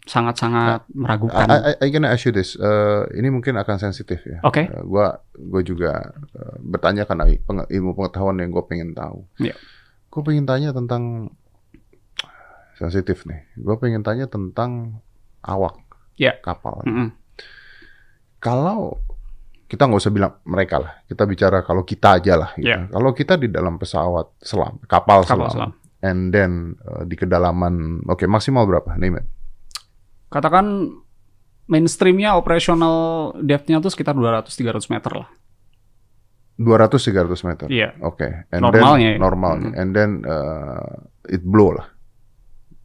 [0.04, 1.48] sangat-sangat I, meragukan.
[1.48, 2.54] I, I gonna ask you this.
[2.54, 4.38] Eh, ini mungkin akan sensitif ya.
[4.44, 4.68] Oke.
[4.68, 9.24] Eh, gua gua juga eh, bertanya karena peng- ilmu pengetahuan yang gue pengen tahu.
[9.40, 9.56] Iya.
[10.12, 11.32] Gue pengen tanya tentang
[12.76, 13.48] sensitif nih.
[13.56, 15.00] Gue pengen tanya tentang
[15.40, 15.80] awak
[16.20, 16.38] Iya.
[16.38, 16.84] kapal.
[16.84, 17.10] Mm-mm.
[18.44, 19.00] Kalau
[19.64, 22.50] kita nggak usah bilang mereka lah, kita bicara kalau kita aja lah.
[22.54, 22.68] Gitu.
[22.68, 22.92] Iya.
[22.92, 25.70] Kalau kita di dalam pesawat selam, kapal, Kapal selam, selam.
[26.04, 29.00] and then eh, di kedalaman, oke maksimal berapa?
[29.00, 29.26] Name it.
[30.28, 30.92] Katakan
[31.64, 35.28] mainstreamnya operational depth-nya tuh sekitar 200-300 meter lah.
[36.54, 37.66] 200 300 meter.
[37.66, 37.88] Iya.
[37.98, 38.46] Oke.
[38.52, 39.16] And Normalnya ya.
[39.16, 39.70] then normalnya.
[39.74, 41.88] And then uh, it blow lah.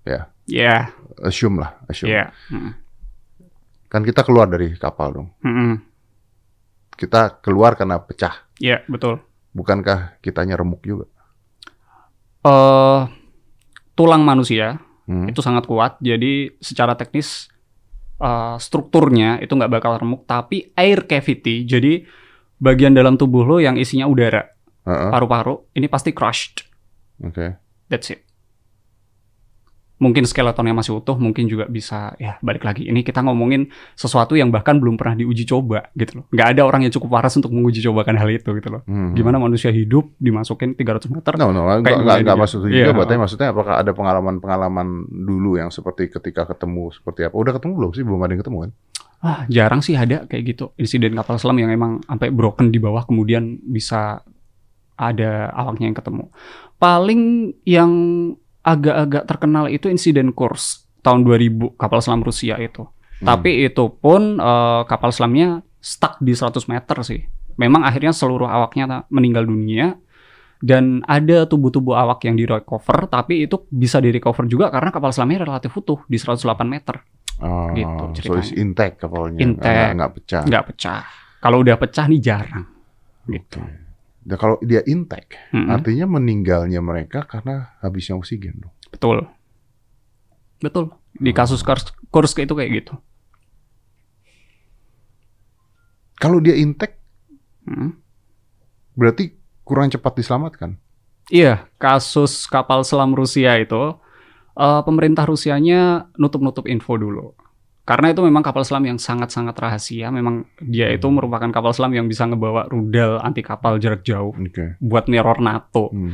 [0.07, 0.31] Ya.
[0.49, 0.89] Iya,
[1.21, 2.09] Assume lah, assume.
[2.09, 2.33] iya.
[2.49, 2.73] Mm.
[3.89, 5.27] Kan kita keluar dari kapal dong.
[5.41, 5.81] Mm-mm.
[6.93, 8.45] Kita keluar karena pecah.
[8.61, 9.17] Iya, betul.
[9.51, 11.09] Bukankah kitanya remuk juga?
[12.39, 13.01] eh
[13.99, 15.25] tulang manusia Hmm.
[15.25, 15.97] itu sangat kuat.
[15.99, 17.49] Jadi secara teknis
[18.21, 22.05] eh, strukturnya itu nggak bakal remuk, tapi air cavity, jadi
[22.61, 24.43] bagian dalam tubuh lo yang isinya udara,
[24.85, 26.61] paru-paru, ini pasti crushed.
[27.25, 27.57] Oke.
[27.89, 28.21] That's it.
[29.99, 32.87] Mungkin skeletonnya masih utuh, mungkin juga bisa ya balik lagi.
[32.87, 33.67] Ini kita ngomongin
[33.99, 36.25] sesuatu yang bahkan belum pernah diuji coba gitu loh.
[36.31, 38.81] Nggak ada orang yang cukup waras untuk menguji cobakan hal itu gitu loh.
[38.87, 39.11] Hmm.
[39.11, 41.35] Gimana manusia hidup dimasukin 300 meter?
[41.35, 42.43] No, no, enggak, Kayak enggak, gimana enggak dia?
[42.43, 42.91] maksud itu juga.
[42.95, 47.35] Berarti maksudnya apakah ada pengalaman-pengalaman dulu yang seperti ketika ketemu seperti apa?
[47.35, 48.03] Udah ketemu belum sih?
[48.07, 48.71] Belum ada yang ketemu kan?
[49.19, 50.71] Ah, jarang sih ada kayak gitu.
[50.79, 54.23] Insiden kapal selam yang emang sampai broken di bawah kemudian bisa
[54.95, 56.23] ada awaknya yang ketemu.
[56.79, 57.21] Paling
[57.67, 57.91] yang
[58.69, 62.85] agak-agak terkenal itu insiden Kursk tahun 2000 kapal selam Rusia itu.
[62.85, 63.25] Hmm.
[63.35, 67.21] Tapi itu pun eh, kapal selamnya stuck di 100 meter sih.
[67.57, 69.97] Memang akhirnya seluruh awaknya meninggal dunia
[70.59, 75.11] dan ada tubuh-tubuh awak yang di recover tapi itu bisa di recover juga karena kapal
[75.11, 76.99] selamnya relatif utuh di 108 meter.
[77.39, 78.43] Ah, Gitu so ceritanya.
[78.43, 79.39] it's intact kapalnya.
[79.39, 79.63] Intact.
[79.63, 80.41] Enggak, enggak pecah.
[80.43, 81.01] nggak pecah.
[81.39, 82.65] Kalau udah pecah nih jarang.
[83.23, 83.59] Gitu.
[84.29, 85.73] Dan kalau dia intact, Mm-mm.
[85.73, 88.73] artinya meninggalnya mereka karena habisnya oksigen dong.
[88.93, 89.25] Betul.
[90.61, 90.93] Betul.
[91.17, 92.93] Di kasus Kursk, Kursk itu kayak gitu.
[96.21, 96.99] Kalau dia intact,
[97.65, 97.97] Hmm.
[98.93, 100.77] berarti kurang cepat diselamatkan.
[101.29, 103.93] Iya, kasus kapal selam Rusia itu,
[104.57, 107.33] eh, pemerintah Rusianya nutup-nutup info dulu.
[107.89, 110.13] Karena itu memang kapal selam yang sangat-sangat rahasia.
[110.13, 114.77] Memang dia itu merupakan kapal selam yang bisa ngebawa rudal anti kapal jarak jauh Oke.
[114.77, 115.89] buat neror NATO.
[115.89, 116.13] Hmm.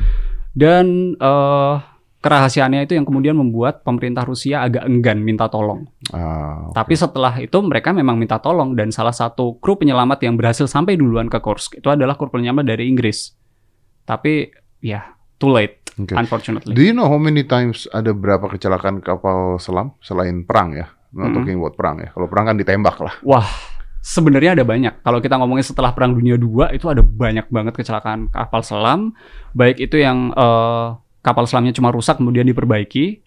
[0.56, 1.76] Dan eh,
[2.24, 5.84] kerahasiaannya itu yang kemudian membuat pemerintah Rusia agak enggan minta tolong.
[6.16, 6.80] Ah, oke.
[6.80, 10.96] Tapi setelah itu mereka memang minta tolong dan salah satu kru penyelamat yang berhasil sampai
[10.96, 13.36] duluan ke Kursk itu adalah kru penyelamat dari Inggris.
[14.08, 14.48] Tapi
[14.80, 16.16] ya too late Oke.
[16.16, 16.72] unfortunately.
[16.72, 20.88] Do you know how many times ada berapa kecelakaan kapal selam selain perang ya?
[21.16, 21.36] Not Mm-mm.
[21.40, 22.10] talking about perang ya.
[22.12, 23.16] Kalau perang kan ditembak lah.
[23.24, 23.48] Wah,
[24.04, 25.00] sebenarnya ada banyak.
[25.00, 29.16] Kalau kita ngomongin setelah Perang Dunia II itu ada banyak banget kecelakaan kapal selam,
[29.56, 30.88] baik itu yang eh,
[31.24, 33.24] kapal selamnya cuma rusak kemudian diperbaiki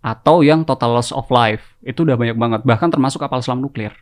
[0.00, 1.76] atau yang total loss of life.
[1.82, 3.92] Itu udah banyak banget, bahkan termasuk kapal selam nuklir.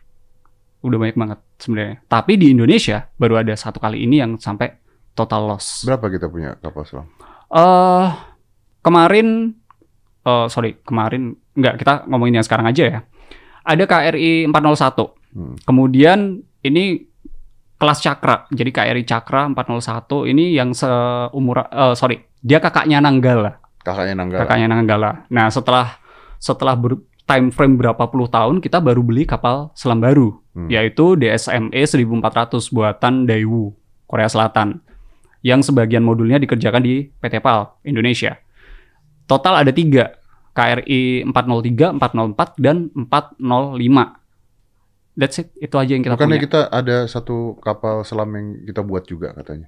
[0.81, 2.01] Udah banyak banget sebenarnya.
[2.05, 4.77] Tapi di Indonesia baru ada satu kali ini yang sampai
[5.13, 5.83] total loss.
[5.85, 7.07] Berapa kita punya kapal selam?
[7.51, 8.07] eh
[8.79, 9.51] kemarin
[10.23, 12.99] eh sorry, kemarin enggak kita ngomongin yang sekarang aja ya.
[13.61, 15.11] Ada KRI 401.
[15.31, 15.55] Hmm.
[15.63, 17.05] Kemudian ini
[17.77, 18.45] kelas Cakra.
[18.53, 24.41] Jadi KRI Cakra 401 ini yang seumur eh sorry, dia kakaknya Nanggala, Kakaknya Nanggala.
[24.45, 25.11] kakaknya Nanggala.
[25.33, 25.97] Nah, setelah
[26.37, 30.67] setelah ber, time frame berapa puluh tahun kita baru beli kapal selam baru Hmm.
[30.67, 33.71] yaitu DSME 1400 buatan Daewoo
[34.03, 34.83] Korea Selatan
[35.39, 38.35] yang sebagian modulnya dikerjakan di PT PAL Indonesia.
[39.25, 40.11] Total ada tiga
[40.51, 44.19] KRI 403, 404 dan 405.
[45.11, 45.51] That's it.
[45.55, 46.45] Itu aja yang kita Bukannya punya.
[46.47, 49.67] kita ada satu kapal selam yang kita buat juga katanya.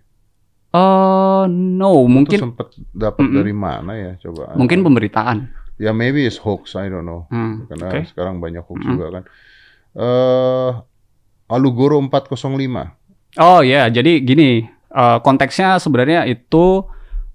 [0.73, 3.37] Eh, no, Itu mungkin sempat dapat Mm-mm.
[3.37, 4.55] dari mana ya coba?
[4.55, 5.37] mungkin pemberitaan.
[5.77, 7.25] Ya maybe it's hoax, I don't know.
[7.29, 7.99] Hmm, Karena oke.
[8.07, 8.91] sekarang banyak hoax Mm-mm.
[8.95, 9.23] juga kan.
[9.93, 10.71] Eh
[11.47, 13.37] Alugoro 405.
[13.37, 16.85] Oh ya, jadi gini, eh, konteksnya sebenarnya itu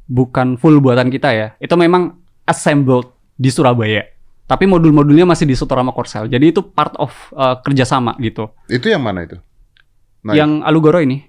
[0.08, 1.48] bukan full buatan kita ya.
[1.58, 4.02] Itu memang assembled di Surabaya.
[4.44, 6.26] Tapi modul-modulnya masih di Sutorama Korsel.
[6.26, 8.50] Jadi itu part of eh, kerjasama gitu.
[8.66, 9.38] Itu yang mana itu?
[10.18, 11.22] Nah, Yang Alugoro ini,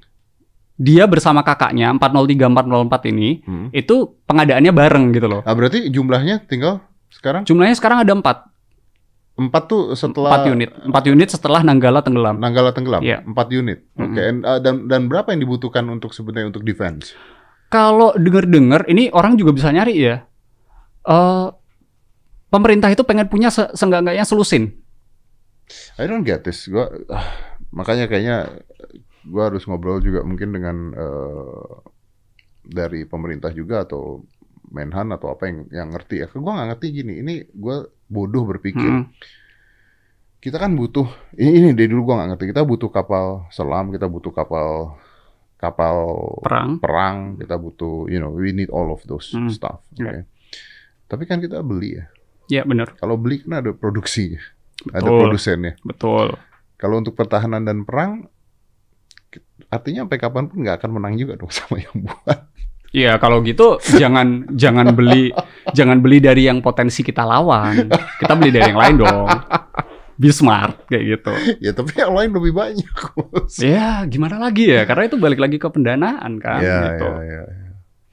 [0.74, 3.68] dia bersama kakaknya 403 404 ini, Hmm.
[3.70, 5.42] itu pengadaannya bareng gitu loh.
[5.46, 8.50] Ah, berarti jumlahnya tinggal sekarang Jumlahnya sekarang ada 4,
[9.36, 10.70] empat tuh setelah 4 unit.
[10.74, 12.40] 4 unit setelah Nanggala tenggelam.
[12.40, 13.22] Nanggala tenggelam, Iya.
[13.22, 13.84] empat unit.
[13.94, 17.14] Oke, and, uh, dan dan berapa yang dibutuhkan untuk sebenarnya untuk defense?
[17.68, 20.26] Kalau denger-denger, ini orang juga bisa nyari ya.
[21.06, 21.48] Eh
[22.50, 24.74] pemerintah itu pengen punya se seenggak-enggaknya selusin.
[26.02, 26.66] I don't get this.
[26.66, 27.26] Gua ah,
[27.70, 28.50] makanya kayaknya
[29.26, 31.70] gua harus ngobrol juga mungkin dengan eh,
[32.66, 34.26] dari pemerintah juga atau
[34.70, 36.28] Menhan atau apa yang yang ngerti ya.
[36.30, 37.14] Gua nggak ngerti gini.
[37.26, 38.86] Ini gua bodoh berpikir.
[38.86, 39.10] Mm.
[40.40, 42.46] Kita kan butuh ini, ini dari dulu gua nggak ngerti.
[42.54, 44.94] Kita butuh kapal selam, kita butuh kapal
[45.58, 45.98] kapal
[46.40, 46.80] Perang.
[46.80, 49.50] perang, kita butuh you know we need all of those Hmm.
[49.50, 49.82] stuff.
[49.98, 50.24] Iya.
[51.10, 52.06] Tapi kan kita beli ya.
[52.50, 54.42] Ya bener, Kalau beli kan ada produksinya,
[54.90, 55.20] ada Betul.
[55.22, 55.74] produsennya.
[55.86, 56.28] betul.
[56.80, 58.26] Kalau untuk pertahanan dan perang,
[59.70, 62.50] artinya sampai kapan pun nggak akan menang juga dong sama yang buat.
[62.90, 65.30] Iya, kalau gitu jangan jangan beli
[65.78, 67.86] jangan beli dari yang potensi kita lawan.
[68.18, 69.30] Kita beli dari yang lain dong.
[70.20, 71.32] Be smart kayak gitu.
[71.64, 72.96] ya tapi yang lain lebih banyak.
[73.62, 74.84] Ya, gimana lagi ya?
[74.90, 77.08] Karena itu balik lagi ke pendanaan kan ya, gitu.
[77.08, 77.69] ya, ya.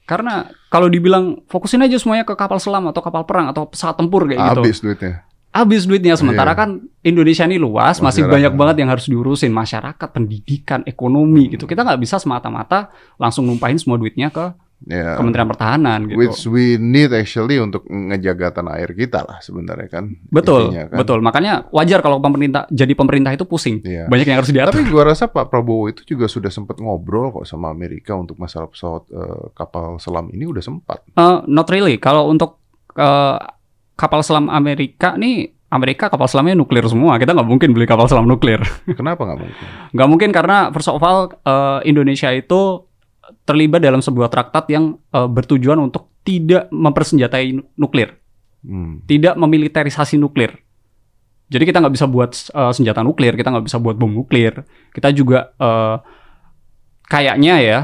[0.07, 4.25] Karena kalau dibilang fokusin aja semuanya ke kapal selam atau kapal perang atau pesawat tempur
[4.25, 4.63] kayak gitu.
[4.63, 5.15] Habis duitnya.
[5.51, 6.61] Habis duitnya sementara Iya.
[6.63, 8.35] kan Indonesia ini luas, masih Masyarakat.
[8.39, 11.67] banyak banget yang harus diurusin masyarakat, pendidikan, ekonomi gitu.
[11.67, 14.53] Kita nggak bisa semata-mata langsung numpahin semua duitnya ke
[14.85, 15.17] Ya.
[15.17, 16.21] Kementerian Pertahanan gitu.
[16.21, 20.13] Which we need actually untuk ngejaga tanah air kita lah sebenarnya kan.
[20.29, 20.99] Betul, intinya kan.
[21.01, 21.19] betul.
[21.25, 23.81] Makanya wajar kalau pemerintah jadi pemerintah itu pusing.
[23.81, 24.05] Iya.
[24.13, 24.77] Banyak yang harus diatur.
[24.77, 28.69] Tapi gua rasa Pak Prabowo itu juga sudah sempat ngobrol kok sama Amerika untuk masalah
[28.69, 31.01] pesawat eh, kapal selam ini udah sempat.
[31.09, 31.97] Eh, not really.
[31.97, 32.61] Kalau untuk
[32.93, 33.39] eh,
[33.97, 37.17] kapal selam Amerika nih, Amerika kapal selamnya nuklir semua.
[37.17, 38.61] Kita nggak mungkin beli kapal selam nuklir.
[38.99, 39.67] Kenapa nggak mungkin?
[39.97, 42.87] Nggak mungkin karena first of all eh, Indonesia itu
[43.47, 48.19] terlibat dalam sebuah traktat yang eh, bertujuan untuk tidak mempersenjatai nu- nuklir,
[48.61, 49.07] Hmm.
[49.07, 50.59] tidak memiliterisasi nuklir.
[51.47, 54.67] Jadi kita nggak bisa buat eh, senjata nuklir, kita nggak bisa buat bom nuklir.
[54.91, 55.97] Kita juga eh,
[57.07, 57.79] kayaknya ya,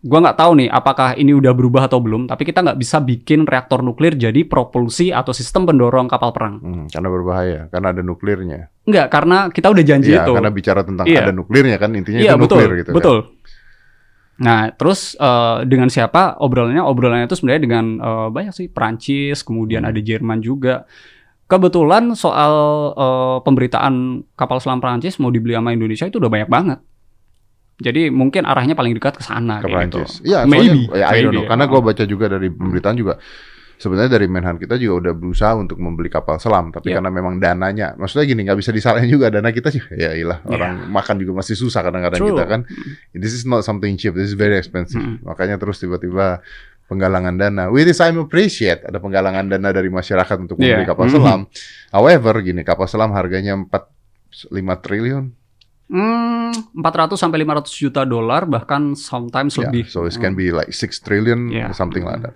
[0.00, 2.24] gua nggak tahu nih apakah ini udah berubah atau belum.
[2.24, 6.54] Tapi kita nggak bisa bikin reaktor nuklir jadi propulsi atau sistem pendorong kapal perang.
[6.56, 8.72] Hmm, karena berbahaya, karena ada nuklirnya.
[8.82, 10.32] Nggak, karena kita udah janji Iya, itu.
[10.32, 11.20] karena bicara tentang Iya.
[11.20, 12.90] ada nuklirnya kan intinya Iya itu betul, nuklir gitu.
[12.94, 12.96] kan.
[14.36, 16.84] Nah, terus eh, dengan siapa obrolannya?
[16.84, 19.90] Obrolannya itu sebenarnya dengan eh, banyak sih Prancis, kemudian Hmm.
[19.94, 20.84] ada Jerman juga.
[21.46, 22.52] Kebetulan soal
[22.92, 26.78] eh, pemberitaan kapal selam Prancis mau dibeli sama Indonesia itu udah banyak banget.
[27.76, 30.00] Jadi mungkin arahnya paling dekat ke sana ke kayak gitu.
[30.24, 31.44] Iya, Maybe, soalnya ya, I don't know.
[31.44, 31.70] Karena ya.
[31.72, 33.14] gue baca juga dari pemberitaan juga
[33.76, 36.98] sebenarnya dari Menhan kita juga udah berusaha untuk membeli kapal selam, tapi Iya.
[37.00, 39.92] karena memang dananya, maksudnya gini nggak bisa disalahin juga dana kita juga.
[39.94, 40.52] Ya ilah, Iya.
[40.56, 42.60] orang makan juga masih susah kadang-kadang kita kan.
[43.12, 45.00] This is not something cheap, this is very expensive.
[45.00, 45.20] Mm.
[45.22, 46.40] Makanya terus tiba-tiba
[46.86, 47.64] penggalangan dana.
[47.68, 50.88] Which is I'm appreciate ada penggalangan dana dari masyarakat untuk membeli Iya.
[50.88, 51.14] kapal Mhm.
[51.14, 51.40] selam.
[51.90, 53.90] However, gini kapal selam harganya 4
[54.48, 55.32] 5 triliun.
[55.86, 59.86] Hmm, 400 sampai 500 juta dolar bahkan sometimes Yeah, lebih.
[59.86, 61.70] so it can be like 6 trillion Yeah.
[61.70, 62.34] something like that.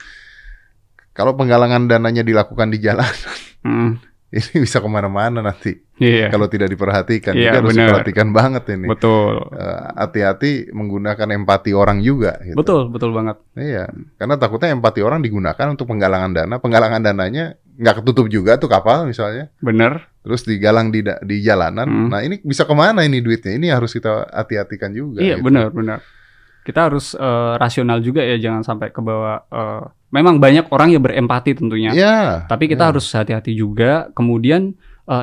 [1.21, 3.13] Kalau penggalangan dananya dilakukan di jalan,
[3.61, 4.01] Hmm,
[4.33, 5.77] ini bisa ke mana-mana nanti.
[6.01, 8.89] Iya, Kalau tidak diperhatikan, jadi harus diperhatikan banget ini.
[8.89, 9.37] betul.
[9.53, 12.41] Eh, Hati-hati menggunakan empati orang juga.
[12.41, 12.57] Gitu.
[12.57, 13.37] Betul, betul banget.
[13.53, 13.85] Iya,
[14.17, 16.57] karena takutnya empati orang digunakan untuk penggalangan dana.
[16.57, 19.53] Penggalangan dananya nggak ketutup juga tuh kapal misalnya.
[19.61, 20.09] Bener.
[20.25, 21.85] Terus digalang di di jalanan.
[21.85, 22.09] Hmm.
[22.09, 23.53] Nah ini bisa ke mana ini duitnya?
[23.53, 25.21] Ini harus kita hati-hatikan juga.
[25.21, 25.45] Iya gitu.
[25.49, 26.01] benar benar.
[26.61, 29.43] Kita harus eh, rasional juga ya jangan sampai ke bawah.
[29.47, 31.91] eh, memang banyak orang yang berempati tentunya.
[31.91, 32.45] Iya.
[32.45, 32.91] Tapi kita iya.
[32.91, 34.11] harus hati-hati juga.
[34.11, 34.75] Kemudian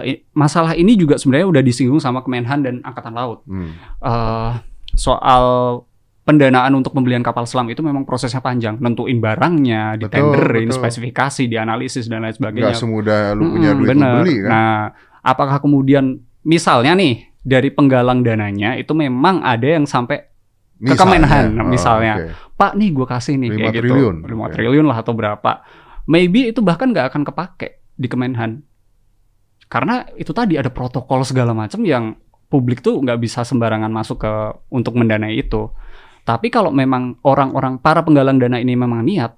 [0.04, 3.43] i- masalah ini juga sebenarnya udah disinggung sama Kemenhan dan Angkatan Laut.
[3.43, 3.76] Hmm.
[4.00, 4.52] Eh,
[4.95, 5.43] soal
[6.23, 8.76] pendanaan untuk pembelian kapal selam itu memang prosesnya panjang.
[8.80, 10.80] Nentuin barangnya, Betul, ditenderin, betul.
[10.80, 12.71] spesifikasi, dianalisis dan lain sebagainya.
[12.71, 14.12] Nggak semudah lu punya Mm-mm, duit bener.
[14.13, 14.50] membeli kan.
[14.52, 14.78] Nah,
[15.21, 16.06] apakah kemudian
[16.43, 20.28] misalnya nih dari penggalang dananya itu memang ada yang sampai
[20.78, 22.13] ke Kemenhan, Oh, misalnya.
[22.16, 22.54] oke.
[22.54, 24.16] Pak nih gue kasih nih Lima kayak triliun.
[24.18, 24.54] gitu, 5 Oke.
[24.54, 25.52] triliun lah atau berapa.
[26.06, 28.62] Maybe itu bahkan nggak akan kepake di Kemenhan.
[29.68, 32.16] Karena itu tadi ada protokol segala macam yang
[32.48, 34.32] publik tuh nggak bisa sembarangan masuk ke
[34.70, 35.68] untuk mendanai itu.
[36.24, 39.36] Tapi kalau memang orang-orang para penggalang dana ini memang niat,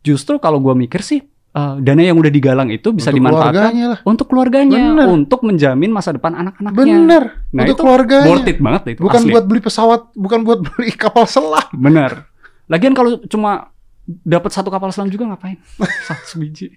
[0.00, 3.86] justru kalau gua mikir sih eh, dana yang udah digalang itu bisa Untuk dimanfaatkan keluarganya
[3.88, 3.98] lah.
[4.04, 5.06] untuk keluarganya, Bener.
[5.08, 6.76] untuk menjamin masa depan anak-anaknya.
[6.78, 7.22] Bener.
[7.50, 8.28] Nah, untuk itu keluarganya.
[8.28, 9.00] Worth it banget itu.
[9.00, 9.32] bukan asli.
[9.32, 11.68] buat beli pesawat, bukan buat beli kapal selam.
[11.72, 12.28] Bener.
[12.68, 13.72] Lagian kalau cuma
[14.04, 15.56] dapat satu kapal selam juga ngapain?
[16.08, 16.72] Satu biji.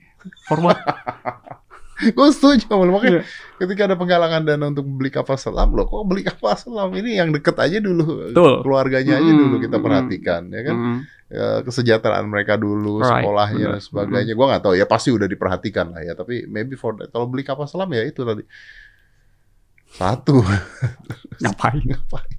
[0.46, 0.78] Forward.
[2.18, 2.66] Gue setuju.
[2.72, 3.24] Makanya Iya.
[3.62, 6.90] ketika ada penggalangan dana untuk beli kapal selam, loh kok beli kapal selam?
[6.92, 8.32] Ini yang deket aja dulu.
[8.34, 8.54] Betul.
[8.66, 9.84] Keluarganya aja Mm, dulu kita mm.
[9.86, 10.42] perhatikan.
[10.50, 10.76] Ya kan?
[10.76, 11.00] Mm.
[11.32, 13.74] Ya, kesejahteraan mereka dulu, Right, sekolahnya benar.
[13.78, 14.34] dan sebagainya.
[14.36, 16.14] Gua nggak tahu ya pasti udah diperhatikan lah ya.
[16.14, 17.08] Tapi maybe for that.
[17.10, 18.44] Kalau beli kapal selam ya itu tadi.
[19.92, 20.40] Satu.
[21.44, 21.84] Ngapain?
[21.84, 22.36] Ngapain?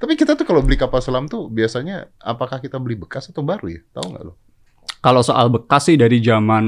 [0.00, 3.66] Tapi kita tuh kalau beli kapal selam tuh biasanya apakah kita beli bekas atau baru
[3.66, 3.80] ya?
[3.90, 4.34] Tahu nggak lo?
[5.00, 6.64] Kalau soal bekas sih dari zaman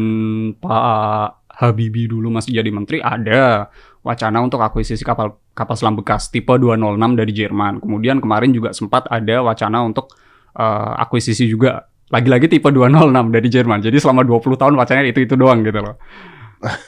[0.56, 3.70] Pak Habibie dulu masih jadi menteri ada
[4.02, 7.78] wacana untuk akuisisi kapal kapal selam bekas tipe 206 dari Jerman.
[7.78, 10.10] Kemudian kemarin juga sempat ada wacana untuk
[10.58, 13.78] eh, akuisisi juga lagi-lagi tipe 206 dari Jerman.
[13.78, 15.96] Jadi selama 20 tahun wacananya itu-itu doang gitu loh.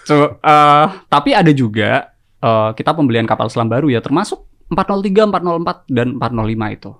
[0.06, 5.90] So, eh, tapi ada juga eh, kita pembelian kapal selam baru ya termasuk 403, 404
[5.90, 6.90] dan 405 itu.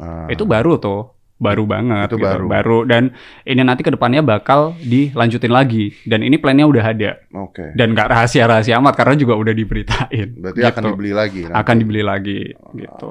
[0.00, 1.12] Nah, Itu baru tuh.
[1.42, 2.46] Baru banget Itu gitu.
[2.46, 2.78] baru.
[2.86, 3.10] dan
[3.42, 7.74] ini nanti ke depannya bakal dilanjutin lagi dan ini plannya udah ada Oke.
[7.74, 10.70] dan nggak rahasia-rahasia amat karena juga udah diberitain Berarti gitu.
[10.70, 11.40] akan dibeli lagi.
[11.42, 11.58] nanti.
[11.58, 12.40] akan dibeli lagi
[12.72, 13.10] gitu.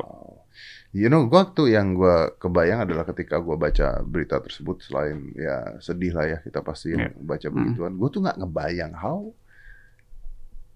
[0.91, 5.79] You know, gua tuh yang gua kebayang adalah ketika gua baca berita tersebut selain ya
[5.79, 7.15] sedih lah ya kita pasti yang Iya.
[7.17, 7.55] baca Hmm.
[7.57, 7.91] begituan.
[7.95, 9.31] Gua tuh nggak ngebayang how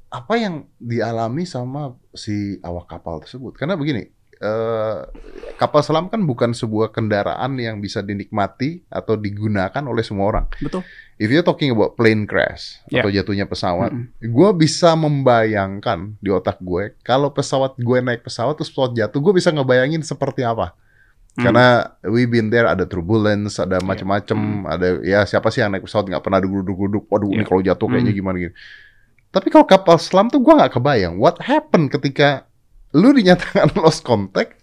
[0.08, 1.82] apa yang dialami sama
[2.13, 3.52] si awak kapal tersebut.
[3.54, 4.98] Karena begini, eh,
[5.56, 10.45] kapal selam kan bukan sebuah kendaraan yang bisa dinikmati atau digunakan oleh semua orang.
[10.58, 10.84] betul
[11.15, 13.00] If you're talking about plane crash Yeah.
[13.00, 14.12] atau jatuhnya pesawat, Mm-mm.
[14.19, 19.34] gue bisa membayangkan di otak gue kalau pesawat gue naik pesawat terus pesawat jatuh, gue
[19.34, 20.76] bisa ngebayangin seperti apa.
[21.36, 21.43] Hmm.
[21.48, 21.67] Karena
[22.04, 24.67] we been there ada turbulence, ada macam-macam, Hmm.
[24.67, 27.48] ada ya siapa sih yang naik pesawat nggak pernah duguduk-duguduk, waduh ini Iya.
[27.48, 28.19] kalau jatuh kayaknya Hmm.
[28.19, 28.54] gimana gitu.
[29.32, 32.43] Tapi kalau kapal selam tuh gue nggak kebayang what happened ketika
[32.95, 34.55] lu dinyatakan lost contact,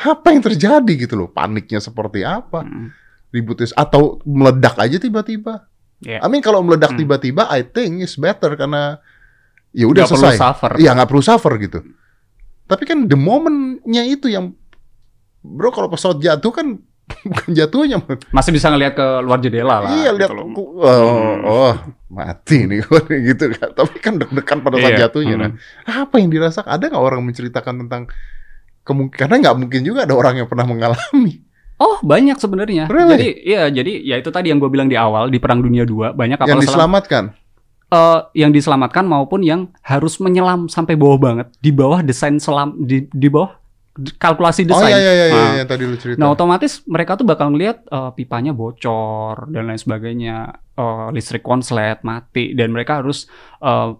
[0.00, 2.88] apa yang terjadi gitu loh, paniknya seperti apa, Mm.
[3.32, 5.68] ributnya atau meledak aja tiba-tiba.
[6.02, 6.18] Iya.
[6.18, 7.00] I mean kalau meledak Hmm.
[7.00, 8.98] tiba-tiba, I think is better karena
[9.70, 10.36] ya udah selesai.
[10.76, 11.80] Iya nggak perlu suffer gitu.
[12.66, 14.52] Tapi kan the momentnya itu yang
[15.40, 16.66] bro kalau pesawat jatuh kan
[17.22, 17.96] bukan jatuhnya.
[18.28, 20.46] masih bisa ngelihat ke luar jendela lah iya gitu lihat, loh.
[20.78, 21.74] oh, oh
[22.08, 23.72] mati nih gue gitu kan.
[23.72, 25.00] Tapi kan deg-degan pada saat Iya.
[25.06, 25.36] jatuhnya.
[25.38, 26.02] Nah, Hmm.
[26.04, 26.68] apa yang dirasakan?
[26.68, 28.02] Ada nggak orang menceritakan tentang
[28.82, 29.18] kemungkinan?
[29.18, 31.40] Karena nggak mungkin juga ada orang yang pernah mengalami.
[31.76, 32.86] Oh banyak sebenarnya.
[32.86, 33.10] Really?
[33.12, 36.12] Jadi iya jadi ya itu tadi yang gue bilang di awal di Perang Dunia II
[36.12, 37.24] banyak kapal yang selam diselamatkan.
[37.88, 43.04] eh, yang diselamatkan maupun yang harus menyelam sampai bawah banget di bawah desain selam di
[43.06, 43.52] di bawah
[43.92, 44.88] kalkulasi Oh desain.
[44.88, 46.16] iya iya iya, iya, Nah, yang tadi lu cerita.
[46.16, 50.36] Nah otomatis mereka tuh bakal ngelihat eh, pipanya bocor dan lain sebagainya,
[50.76, 53.28] eh, listrik konslet mati dan mereka harus
[53.60, 53.90] eh,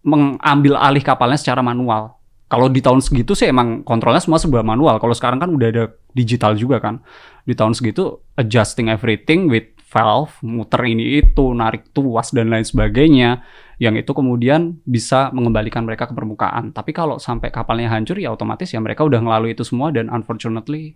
[0.00, 2.16] mengambil alih kapalnya secara manual.
[2.50, 4.98] Kalau di tahun segitu sih emang kontrolnya semua sebuah manual.
[4.98, 6.98] Kalau sekarang kan udah ada digital juga kan.
[7.46, 13.42] Di tahun segitu adjusting everything with valve, muter ini itu, narik tuas dan lain sebagainya.
[13.76, 16.70] Yang itu kemudian bisa mengembalikan mereka ke permukaan.
[16.70, 20.94] Tapi kalau sampai kapalnya hancur ya otomatis ya mereka udah ngelalui itu semua dan unfortunately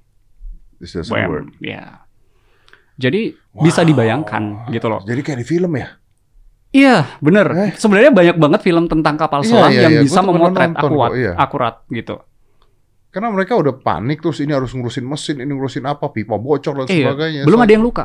[0.79, 1.31] This doesn't Bam.
[1.31, 1.47] work.
[1.59, 2.05] Ya.
[2.95, 3.89] Jadi bisa Wow.
[3.91, 5.01] dibayangkan gitu loh.
[5.03, 5.89] Jadi kayak di film ya?
[6.71, 7.47] Iya, bener.
[7.55, 7.71] Eh.
[7.75, 10.03] Sebenarnya banyak banget film tentang kapal Iya, selam iya, yang iya.
[10.03, 11.33] bisa memotret akurat, kok, iya.
[11.39, 12.19] akurat gitu.
[13.15, 16.87] Karena mereka udah panik terus ini harus ngurusin mesin, ini ngurusin apa, pipa bocor dan
[16.91, 17.15] Iya.
[17.15, 17.41] sebagainya.
[17.47, 18.05] Belum So- ada yang luka.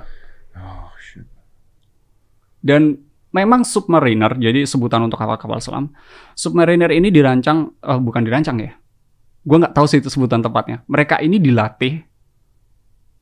[2.59, 2.99] Dan
[3.31, 5.93] memang submariner, jadi sebutan untuk kapal-kapal selam.
[6.33, 8.71] Submariner ini dirancang, eh, bukan dirancang ya.
[9.45, 10.83] Gue nggak tahu sih itu sebutan tepatnya.
[10.89, 12.03] Mereka ini dilatih,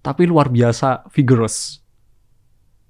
[0.02, 1.84] tapi luar biasa vigorous.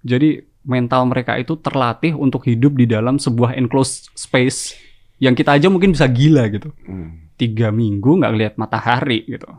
[0.06, 4.76] Jadi mental mereka itu terlatih untuk hidup di dalam sebuah enclosed space
[5.18, 6.70] yang kita aja mungkin bisa gila gitu.
[6.86, 7.34] Hmm.
[7.40, 9.50] Tiga minggu nggak lihat matahari gitu.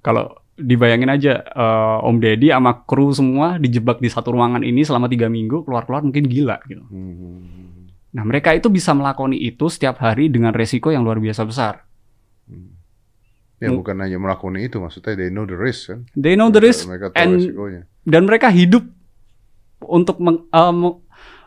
[0.00, 5.06] Kalau dibayangin aja eh, Om Deddy sama kru semua dijebak di satu ruangan ini selama
[5.06, 6.82] tiga minggu keluar-keluar mungkin gila gitu.
[6.82, 7.92] Hmm.
[8.10, 11.84] Nah mereka itu bisa melakoni itu setiap hari dengan resiko yang luar biasa besar.
[13.56, 13.80] Ya Hmm.
[13.80, 16.04] bukan hanya melakukan itu, maksudnya they know the risk kan.
[16.12, 17.82] They know the risk Mereka tahu and resikonya.
[18.04, 18.84] dan mereka hidup
[19.78, 20.98] untuk meng, me-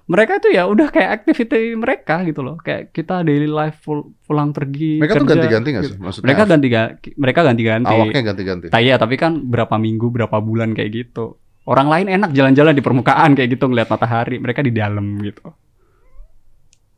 [0.10, 2.58] mereka itu ya udah kayak activity mereka gitu loh.
[2.58, 5.94] Kayak kita daily life pul- pulang pergi Mereka tuh kerja, ganti-ganti nggak gitu.
[5.94, 6.02] sih?
[6.02, 6.68] Maksudnya Mereka ganti
[7.16, 7.94] mereka ganti-ganti.
[7.94, 8.66] awaknya ganti-ganti.
[8.74, 11.38] Iya, tapi kan berapa minggu, berapa bulan kayak gitu.
[11.64, 15.54] Orang lain enak jalan-jalan di permukaan kayak gitu ngeliat matahari, mereka di dalam gitu.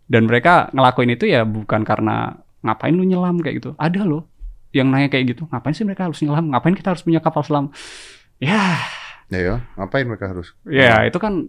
[0.07, 3.71] Dan mereka ngelakuin itu ya bukan karena ngapain lu nyelam kayak gitu.
[3.75, 4.27] Ada loh
[4.71, 6.47] yang nanya kayak gitu, ngapain sih mereka harus nyelam?
[6.47, 7.75] Ngapain kita harus punya kapal selam?
[8.39, 8.79] Ya,
[9.27, 10.51] Ya, ya, ngapain mereka harus?
[10.63, 11.47] ya itu kan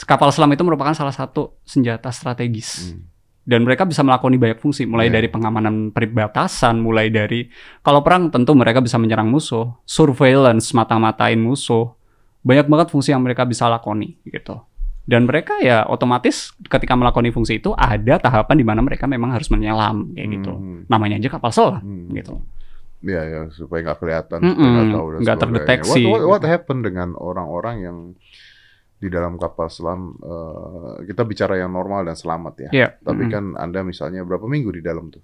[0.00, 3.04] kapal selam itu merupakan salah satu senjata strategis Hmm.
[3.42, 5.14] dan mereka bisa melakoni banyak fungsi mulai Iya.
[5.14, 7.46] dari pengamanan perbatasan mulai dari
[7.80, 11.92] kalau perang tentu mereka bisa menyerang musuh surveillance mata-matain musuh
[12.40, 14.58] banyak banget fungsi yang mereka bisa lakoni gitu
[15.02, 19.46] dan mereka ya otomatis ketika melakoni fungsi itu ada tahapan di mana mereka memang harus
[19.48, 20.80] menyelam kayak gitu Hmm.
[20.86, 22.10] namanya aja kapal selam Hmm.
[22.12, 22.40] gitu
[23.02, 25.42] Ya, ya, supaya nggak kelihatan, nggak tahu dan nggak sebagainya.
[25.42, 26.02] terdeteksi.
[26.06, 27.96] What, what, what happened dengan orang-orang yang
[29.02, 30.14] di dalam kapal selam?
[30.22, 32.70] eh, kita bicara yang normal dan selamat ya.
[32.70, 32.88] Iya.
[33.02, 33.34] Tapi Mm-mm.
[33.34, 35.22] kan Anda misalnya berapa minggu di dalam tuh?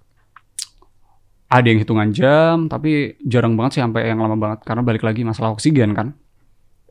[1.49, 5.25] ada yang hitungan jam tapi jarang banget sih sampai yang lama banget karena balik lagi
[5.25, 6.13] masalah oksigen kan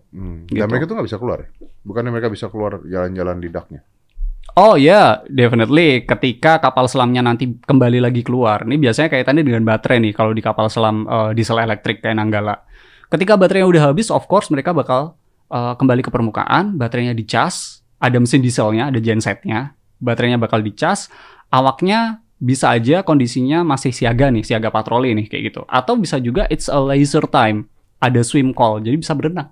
[0.09, 0.49] Hmm.
[0.49, 0.57] Gitu.
[0.57, 1.49] Dan mereka tuh nggak bisa keluar ya?
[1.85, 3.85] Bukannya mereka bisa keluar jalan-jalan di daknya?
[4.57, 6.09] Oh ya, definitely.
[6.09, 10.17] Ketika kapal selamnya nanti kembali lagi keluar, ini biasanya kaitannya dengan baterai nih.
[10.17, 12.57] Kalau di kapal selam eh, diesel elektrik kayak Nanggala,
[13.13, 15.18] ketika baterainya udah habis, of course mereka bakal
[15.49, 16.77] eh, kembali ke permukaan.
[16.77, 19.75] Baterainya dicas, ada mesin dieselnya, ada gensetnya.
[19.99, 21.11] Baterainya bakal dicas,
[21.51, 25.63] awaknya bisa aja kondisinya masih siaga nih, siaga patroli nih kayak gitu.
[25.67, 27.67] Atau bisa juga it's a laser time.
[27.99, 29.51] ada swim call, jadi bisa berenang.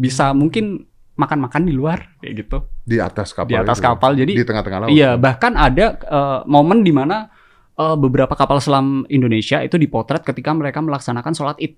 [0.00, 2.58] Bisa mungkin makan-makan di luar kayak gitu.
[2.88, 3.52] Di atas kapal.
[3.52, 3.84] Di atas itu.
[3.84, 4.10] kapal.
[4.16, 4.90] Jadi di tengah-tengah laut.
[4.92, 7.28] Iya, bahkan ada eh, momen di mana
[7.76, 11.76] eh, beberapa kapal selam Indonesia itu dipotret ketika mereka melaksanakan sholat id.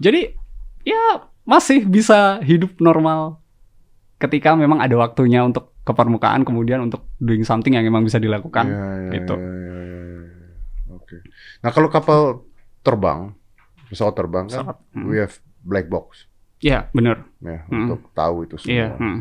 [0.00, 0.32] Jadi
[0.88, 1.04] ya
[1.44, 3.40] masih bisa hidup normal
[4.16, 8.68] ketika memang ada waktunya untuk ke permukaan kemudian untuk doing something yang memang bisa dilakukan.
[8.68, 9.34] Iya, iya, gitu.
[9.36, 10.48] iya, iya, iya, iya.
[10.92, 11.16] Oke.
[11.60, 12.20] Nah kalau kapal
[12.80, 13.32] terbang,
[13.88, 15.06] pesawat terbang kan, Pesawat, hmm.
[15.08, 15.32] we have
[15.62, 16.28] black box
[16.58, 17.24] Iya, bener.
[17.40, 17.88] ya Hmm.
[17.88, 18.72] untuk tahu itu semua.
[18.74, 18.88] Iya.
[18.96, 19.18] hmm.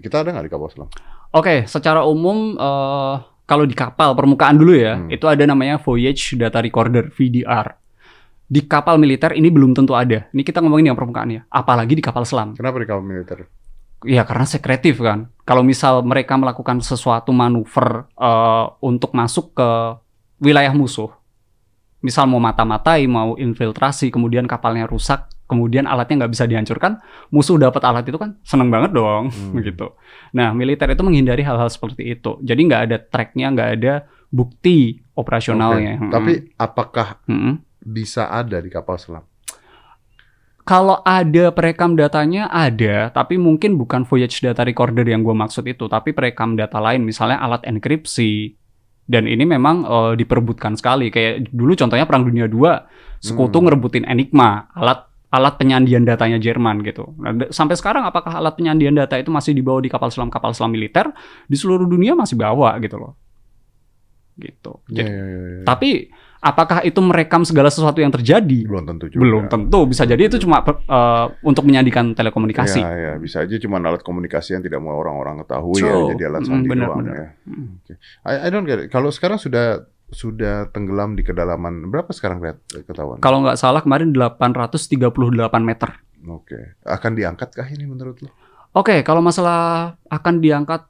[0.00, 0.88] Kita ada nggak di kapal selam?
[1.30, 3.14] Oke, secara umum eh,
[3.44, 5.08] kalau di kapal permukaan dulu ya, Hmm.
[5.08, 7.66] itu ada namanya Voyage Data Recorder (VDR).
[8.48, 10.24] Di kapal militer ini belum tentu ada.
[10.32, 11.40] Ini kita ngomongin yang permukaan ya.
[11.52, 12.56] Apalagi di kapal selam.
[12.56, 13.44] Kenapa di kapal militer?
[14.08, 15.28] Ya karena sekretif kan.
[15.44, 19.68] Kalau misal mereka melakukan sesuatu manuver eh, untuk masuk ke
[20.40, 21.12] wilayah musuh,
[22.00, 27.02] misal mau mata-matai, mau infiltrasi, kemudian kapalnya rusak, kemudian alatnya nggak bisa dihancurkan,
[27.34, 29.52] musuh dapat alat itu kan seneng banget dong, Hmm.
[29.58, 29.92] begitu.
[30.32, 32.38] Nah militer itu menghindari hal-hal seperti itu.
[32.40, 33.92] Jadi nggak ada tracknya, nggak ada
[34.30, 35.98] bukti operasionalnya.
[35.98, 36.02] Oke.
[36.06, 36.12] Mm-mm.
[36.14, 37.54] Tapi apakah Mm-mm.
[37.82, 39.24] Bisa ada di kapal selam?
[40.68, 45.88] Kalau ada perekam datanya ada, tapi mungkin bukan voyage data recorder yang gue maksud itu,
[45.88, 48.52] tapi perekam data lain, misalnya alat enkripsi.
[49.08, 51.08] Dan ini memang eh, diperebutkan sekali.
[51.08, 52.68] Kayak dulu contohnya Perang Dunia II,
[53.16, 53.64] sekutu Hmm.
[53.64, 57.16] ngerebutin Enigma, alat alat penyandian datanya Jerman gitu.
[57.20, 60.72] Nah, sampai sekarang apakah alat penyandian data itu masih dibawa di kapal selam kapal selam
[60.72, 61.08] militer
[61.44, 63.12] di seluruh dunia masih bawa gitu loh.
[64.40, 64.72] Gitu.
[64.88, 65.64] Iya, Jadi, iya, iya, iya.
[65.68, 65.90] Tapi
[66.38, 68.66] apakah itu merekam segala sesuatu yang terjadi?
[68.66, 69.20] belum tentu juga.
[69.22, 72.80] Belum tentu, bisa jadi itu cuma eh, untuk menyandikan telekomunikasi.
[72.80, 75.90] Ya, ya, bisa aja cuma alat komunikasi yang tidak mau orang-orang ketahui True.
[75.90, 77.14] ya, jadi alat sandi benar, doang benar.
[77.14, 77.28] ya.
[77.82, 77.92] Oke.
[78.26, 78.88] I, I don't get it.
[78.90, 82.40] Kalau sekarang sudah sudah tenggelam di kedalaman berapa sekarang
[82.72, 83.20] ketahuan?
[83.20, 84.96] Kalau nggak salah kemarin 838
[85.60, 85.90] meter.
[86.26, 86.80] Oke.
[86.82, 88.30] Akan diangkat kah ini menurut lo?
[88.76, 90.84] Oke, kalau masalah akan diangkat,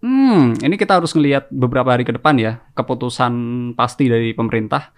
[0.00, 3.32] hmm, ini kita harus ngelihat beberapa hari ke depan ya, keputusan
[3.78, 4.92] pasti dari pemerintah.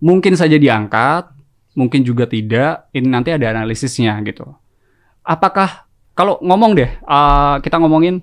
[0.00, 1.32] Mungkin saja diangkat,
[1.78, 2.88] mungkin juga tidak.
[2.92, 4.44] Ini nanti ada analisisnya gitu.
[5.24, 8.22] Apakah kalau ngomong deh, uh, kita ngomongin,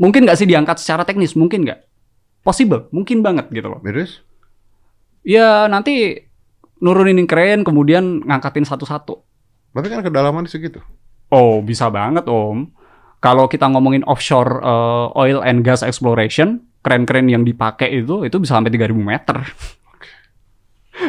[0.00, 1.38] mungkin nggak sih diangkat secara teknis?
[1.38, 1.80] Mungkin nggak?
[2.42, 3.80] Possible, mungkin banget gitu loh.
[5.26, 6.26] Ya nanti
[6.80, 9.20] nurunin keren, kemudian ngangkatin satu-satu.
[9.74, 10.82] Tapi kan kedalaman segitu.
[11.28, 12.72] Oh, bisa banget, Om.
[13.18, 18.54] Kalau kita ngomongin offshore eh, oil and gas exploration, keren-keren yang dipakai itu itu bisa
[18.54, 19.36] sampai 3000 meter.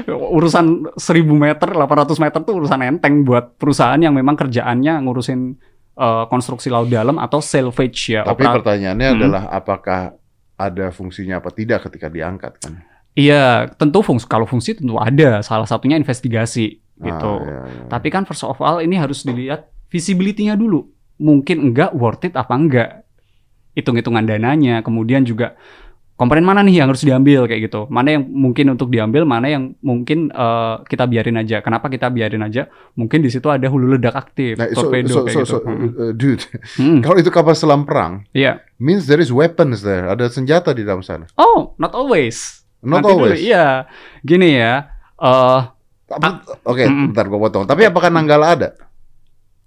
[0.08, 1.02] urusan 1000
[1.34, 5.58] meter, 800 meter tuh urusan enteng buat perusahaan yang memang kerjaannya ngurusin
[5.96, 8.22] eh, konstruksi laut dalam atau salvage ya.
[8.22, 9.18] Tapi opera- pertanyaannya Hmm.
[9.20, 10.02] adalah apakah
[10.56, 12.74] ada fungsinya apa tidak ketika diangkat kan?
[13.14, 15.42] Iya, tentu fungsi kalau fungsi tentu ada.
[15.42, 17.32] Salah satunya investigasi gitu.
[17.36, 17.84] Ah, iya, iya.
[17.90, 20.88] Tapi kan first of all ini harus dilihat visibility-nya dulu.
[21.20, 22.90] Mungkin enggak worth it apa enggak.
[23.76, 25.54] Hitung-hitungan dananya, kemudian juga
[26.16, 27.88] komponen mana nih yang harus diambil kayak gitu.
[27.88, 31.60] Mana yang mungkin untuk diambil, mana yang mungkin eh, kita biarin aja.
[31.60, 32.68] Kenapa kita biarin aja?
[32.94, 35.56] Mungkin di situ ada hulu ledak aktif, Nah, so, torpedo so, kayak so, gitu.
[35.56, 36.44] so, uh, dude,
[36.76, 38.60] Hmm, kalau itu kapal selam perang, Iya.
[38.76, 41.24] means there is weapons there, ada senjata di dalam sana.
[41.36, 42.64] Oh, not always.
[42.80, 43.40] Not Nanti always.
[43.40, 43.88] Iya.
[44.20, 44.92] Gini ya.
[45.16, 45.62] eh
[46.10, 47.12] Tapi- Oke, Mm-mm.
[47.12, 47.64] bentar gue potong.
[47.64, 48.70] Tapi apakah Nanggala ada?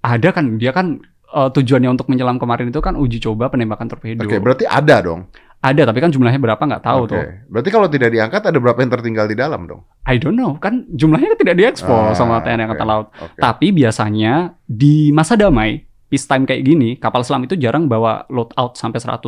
[0.03, 0.99] ada kan dia kan
[1.33, 4.23] eh, tujuannya untuk menyelam kemarin itu kan uji coba penembakan torpedo.
[4.23, 5.27] Oke, berarti ada dong.
[5.63, 7.11] Ada tapi kan jumlahnya berapa nggak tahu Oke.
[7.15, 7.23] tuh.
[7.47, 9.87] Berarti kalau tidak diangkat ada berapa yang tertinggal di dalam dong?
[10.11, 12.67] I don't know kan jumlahnya tidak diekspos Ah, sama TNI.
[12.67, 13.15] Angkatan Laut.
[13.15, 13.39] Oke.
[13.39, 18.99] Tapi biasanya di masa damai peacetime kayak gini kapal selam itu jarang bawa loadout sampai
[18.99, 19.23] 100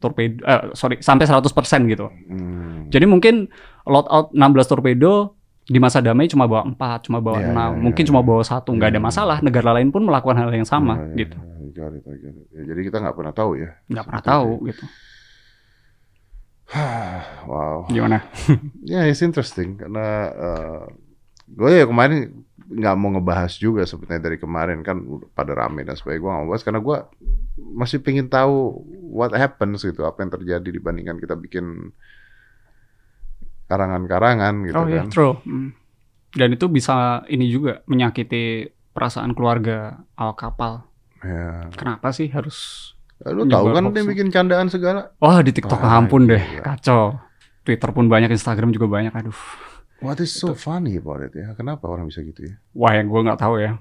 [0.00, 1.52] torpedo eh, sorry sampai 100%
[1.84, 2.08] gitu.
[2.32, 2.88] Hmm.
[2.88, 3.52] Jadi mungkin
[3.84, 5.33] loadout 16 torpedo
[5.64, 8.08] di masa damai cuma bawa 4, cuma bawa Iya, 6, iya, mungkin iya.
[8.12, 9.08] cuma bawa satu, nggak ada Hmm.
[9.08, 9.36] masalah.
[9.40, 11.36] Negara lain pun melakukan hal yang sama Ya, ya, gitu.
[11.40, 12.46] ya, got it, I got it.
[12.52, 13.70] Ya, jadi kita nggak pernah tahu ya.
[13.88, 14.68] Nggak pernah tahu itu.
[14.70, 14.84] gitu.
[17.50, 17.84] wow.
[17.88, 18.18] Gimana?
[18.84, 20.32] Ya, it's interesting karena
[21.44, 24.96] gue ya kemarin nggak mau ngebahas juga sebenarnya dari kemarin kan
[25.32, 26.96] pada rame dan sebagainya gue nggak mau bahas karena gue
[27.76, 31.92] masih pengen tahu what happens gitu apa yang terjadi dibandingkan kita bikin
[33.66, 35.08] karangan-karangan gitu oh iya, kan.
[35.10, 35.34] true.
[35.44, 35.70] Hmm.
[36.34, 40.86] Dan itu bisa ini juga menyakiti perasaan keluarga awak kapal.
[41.22, 41.70] Ya.
[41.74, 42.90] Kenapa sih harus
[43.24, 45.14] Lu tahu kan hoax dia bikin candaan segala.
[45.22, 46.74] Wah di TikTok Wah, ampun deh, gila.
[46.74, 47.16] kacau.
[47.64, 49.14] Twitter pun banyak, Instagram juga banyak.
[49.14, 49.38] Aduh,
[50.04, 51.56] What is so funny about it ya?
[51.56, 52.54] Kenapa orang bisa gitu ya?
[52.76, 53.80] wah yang gue nggak tahu ya.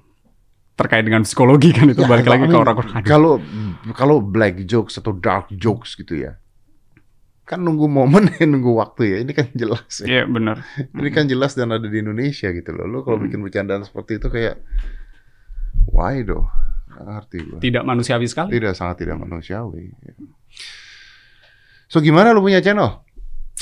[0.73, 3.03] Terkait dengan psikologi kan itu Ya, balik lagi ke orang-orang.
[3.03, 3.37] Kalau
[3.91, 6.39] kalau black jokes atau dark jokes gitu ya.
[7.43, 9.17] Kan nunggu momen ya nunggu waktu ya.
[9.23, 10.05] Ini kan jelas ya.
[10.07, 10.63] Iya benar.
[10.91, 12.87] Ini kan jelas dan ada di Indonesia gitu loh.
[12.87, 13.27] Lu kalau Hmm.
[13.27, 14.63] bikin bercandaan seperti itu kayak
[15.91, 16.23] why?
[16.23, 17.59] Nggak ngerti gua.
[17.59, 18.49] Tidak manusiawi sekali.
[18.55, 19.91] Tidak sangat tidak manusiawi.
[21.89, 23.05] So gimana lu punya channel?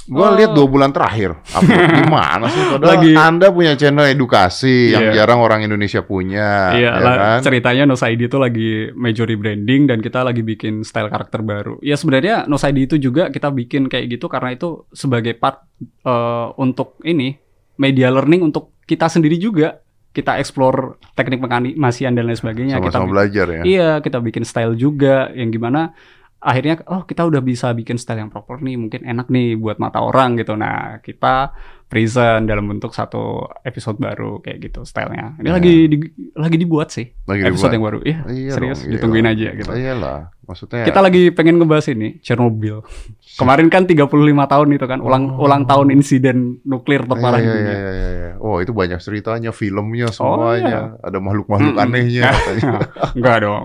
[0.04, 0.34] Gua Oh.
[0.34, 1.38] lihat dua bulan terakhir.
[2.02, 2.58] Gimana sih?
[2.66, 5.14] Padahal Lagi- Anda punya channel edukasi yang Iya.
[5.16, 6.74] jarang orang Indonesia punya.
[6.74, 7.40] Iya, ya lah, kan?
[7.44, 11.78] ceritanya Nos ID itu lagi major rebranding dan kita lagi bikin style karakter baru.
[11.80, 15.64] Ya sebenarnya Nos ID itu juga kita bikin kayak gitu karena itu sebagai part
[16.02, 17.38] eh, untuk ini
[17.78, 19.80] media learning untuk kita sendiri juga.
[20.10, 22.76] Kita explore teknik penganimasian dan lain sebagagnya.
[22.76, 23.62] kita Sama-sama bi- belajar ya.
[23.64, 25.96] Iya, kita bikin style juga yang gimana
[26.42, 30.02] akhirnya oh kita udah bisa bikin style yang proper nih, mungkin enak nih buat mata
[30.02, 30.54] orang gitu.
[30.54, 31.54] Nah, kita
[31.86, 35.36] present dalam bentuk satu episode baru kayak gitu stylenya.
[35.38, 35.54] Ini Ya.
[35.54, 37.74] lagi di- lagi dibuat sih Lagi episode dibuat.
[37.74, 38.00] yang baru.
[38.02, 39.38] Iya, Iya serius dong, ditungguin iyalah.
[39.38, 39.72] aja gitu.
[39.74, 42.80] Iyalah, maksudnya Kita lagi pengen ngebahas ini Chernobyl.
[43.40, 44.08] Kemarin kan 35
[44.48, 45.44] tahun itu kan ulang Oh.
[45.46, 47.76] ulang tahun insiden nuklir terparah Iya, di iya, dunia.
[47.76, 48.32] iya, iya, iya.
[48.40, 50.96] Oh, itu banyak ceritanya, filmnya Oh, semuanya.
[50.98, 51.86] Ada makhluk-makhluk Mm-mm.
[51.86, 52.72] anehnya katanya.
[53.14, 53.64] Enggak dong.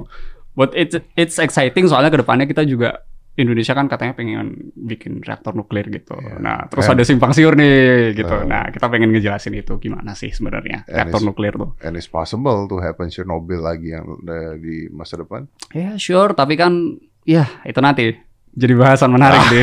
[0.56, 3.04] But it's it's exciting soalnya ke depannya kita juga
[3.36, 6.16] Indonesia kan katanya pengen bikin reaktor nuklir gitu.
[6.16, 6.40] Iya.
[6.40, 8.32] Nah, terus And- ada simpang siur nih gitu.
[8.32, 8.48] Uh.
[8.48, 11.76] nah, kita pengen ngejelasin itu gimana sih sebenarnya reaktor nuklir tuh.
[11.84, 15.44] And it's possible to happen Chernobyl lagi yang eh, di masa depan.
[15.76, 16.96] Ya, sure, tapi kan
[17.28, 18.16] ya itu nanti
[18.56, 19.60] jadi bahasan menarik di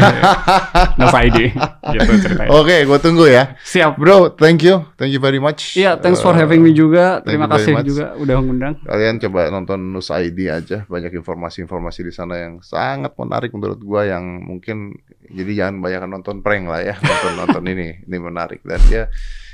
[1.01, 1.49] Nova ID
[1.97, 2.49] gitu ceritanya.
[2.53, 3.57] Oke, gue tunggu ya.
[3.65, 3.97] Siap.
[3.97, 4.85] Bro, thank you.
[5.01, 5.73] Thank you very much.
[5.73, 7.21] Iya, thanks for Uh, having me juga.
[7.25, 8.73] Terima kasih juga udah mengundang.
[8.85, 14.05] Kalian coba nonton Nus ID aja, banyak informasi-informasi di sana yang sangat menarik menurut gua
[14.05, 14.93] yang mungkin
[15.29, 19.03] jadi jangan banyak nonton prank lah ya, nonton nonton ini, ini menarik dan dia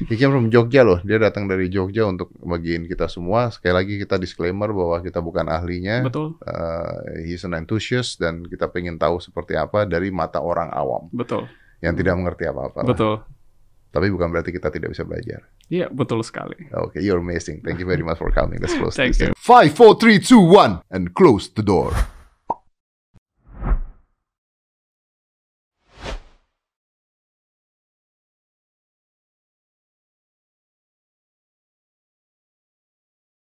[0.08, 3.54] he came from Jogja loh, dia datang dari Jogja untuk bagiin kita semua.
[3.54, 8.72] Sekali lagi kita disclaimer bahwa kita bukan ahlinya, Betul, Uh, he's an enthusiast dan kita
[8.72, 11.46] pengen tahu seperti apa dari mata orang awam betul,
[11.84, 12.82] yang tidak mengerti apa-apa.
[12.82, 12.90] lah.
[12.90, 13.16] betul.
[13.90, 15.50] Tapi bukan berarti kita tidak bisa belajar.
[15.66, 16.70] Iya, betul sekali.
[16.70, 17.66] Okay, you're amazing.
[17.66, 18.62] Thank you very much for coming.
[18.62, 19.30] Let's close Thank this.
[19.30, 19.34] you.
[19.34, 21.94] Five, four, three, two, one, and close the door.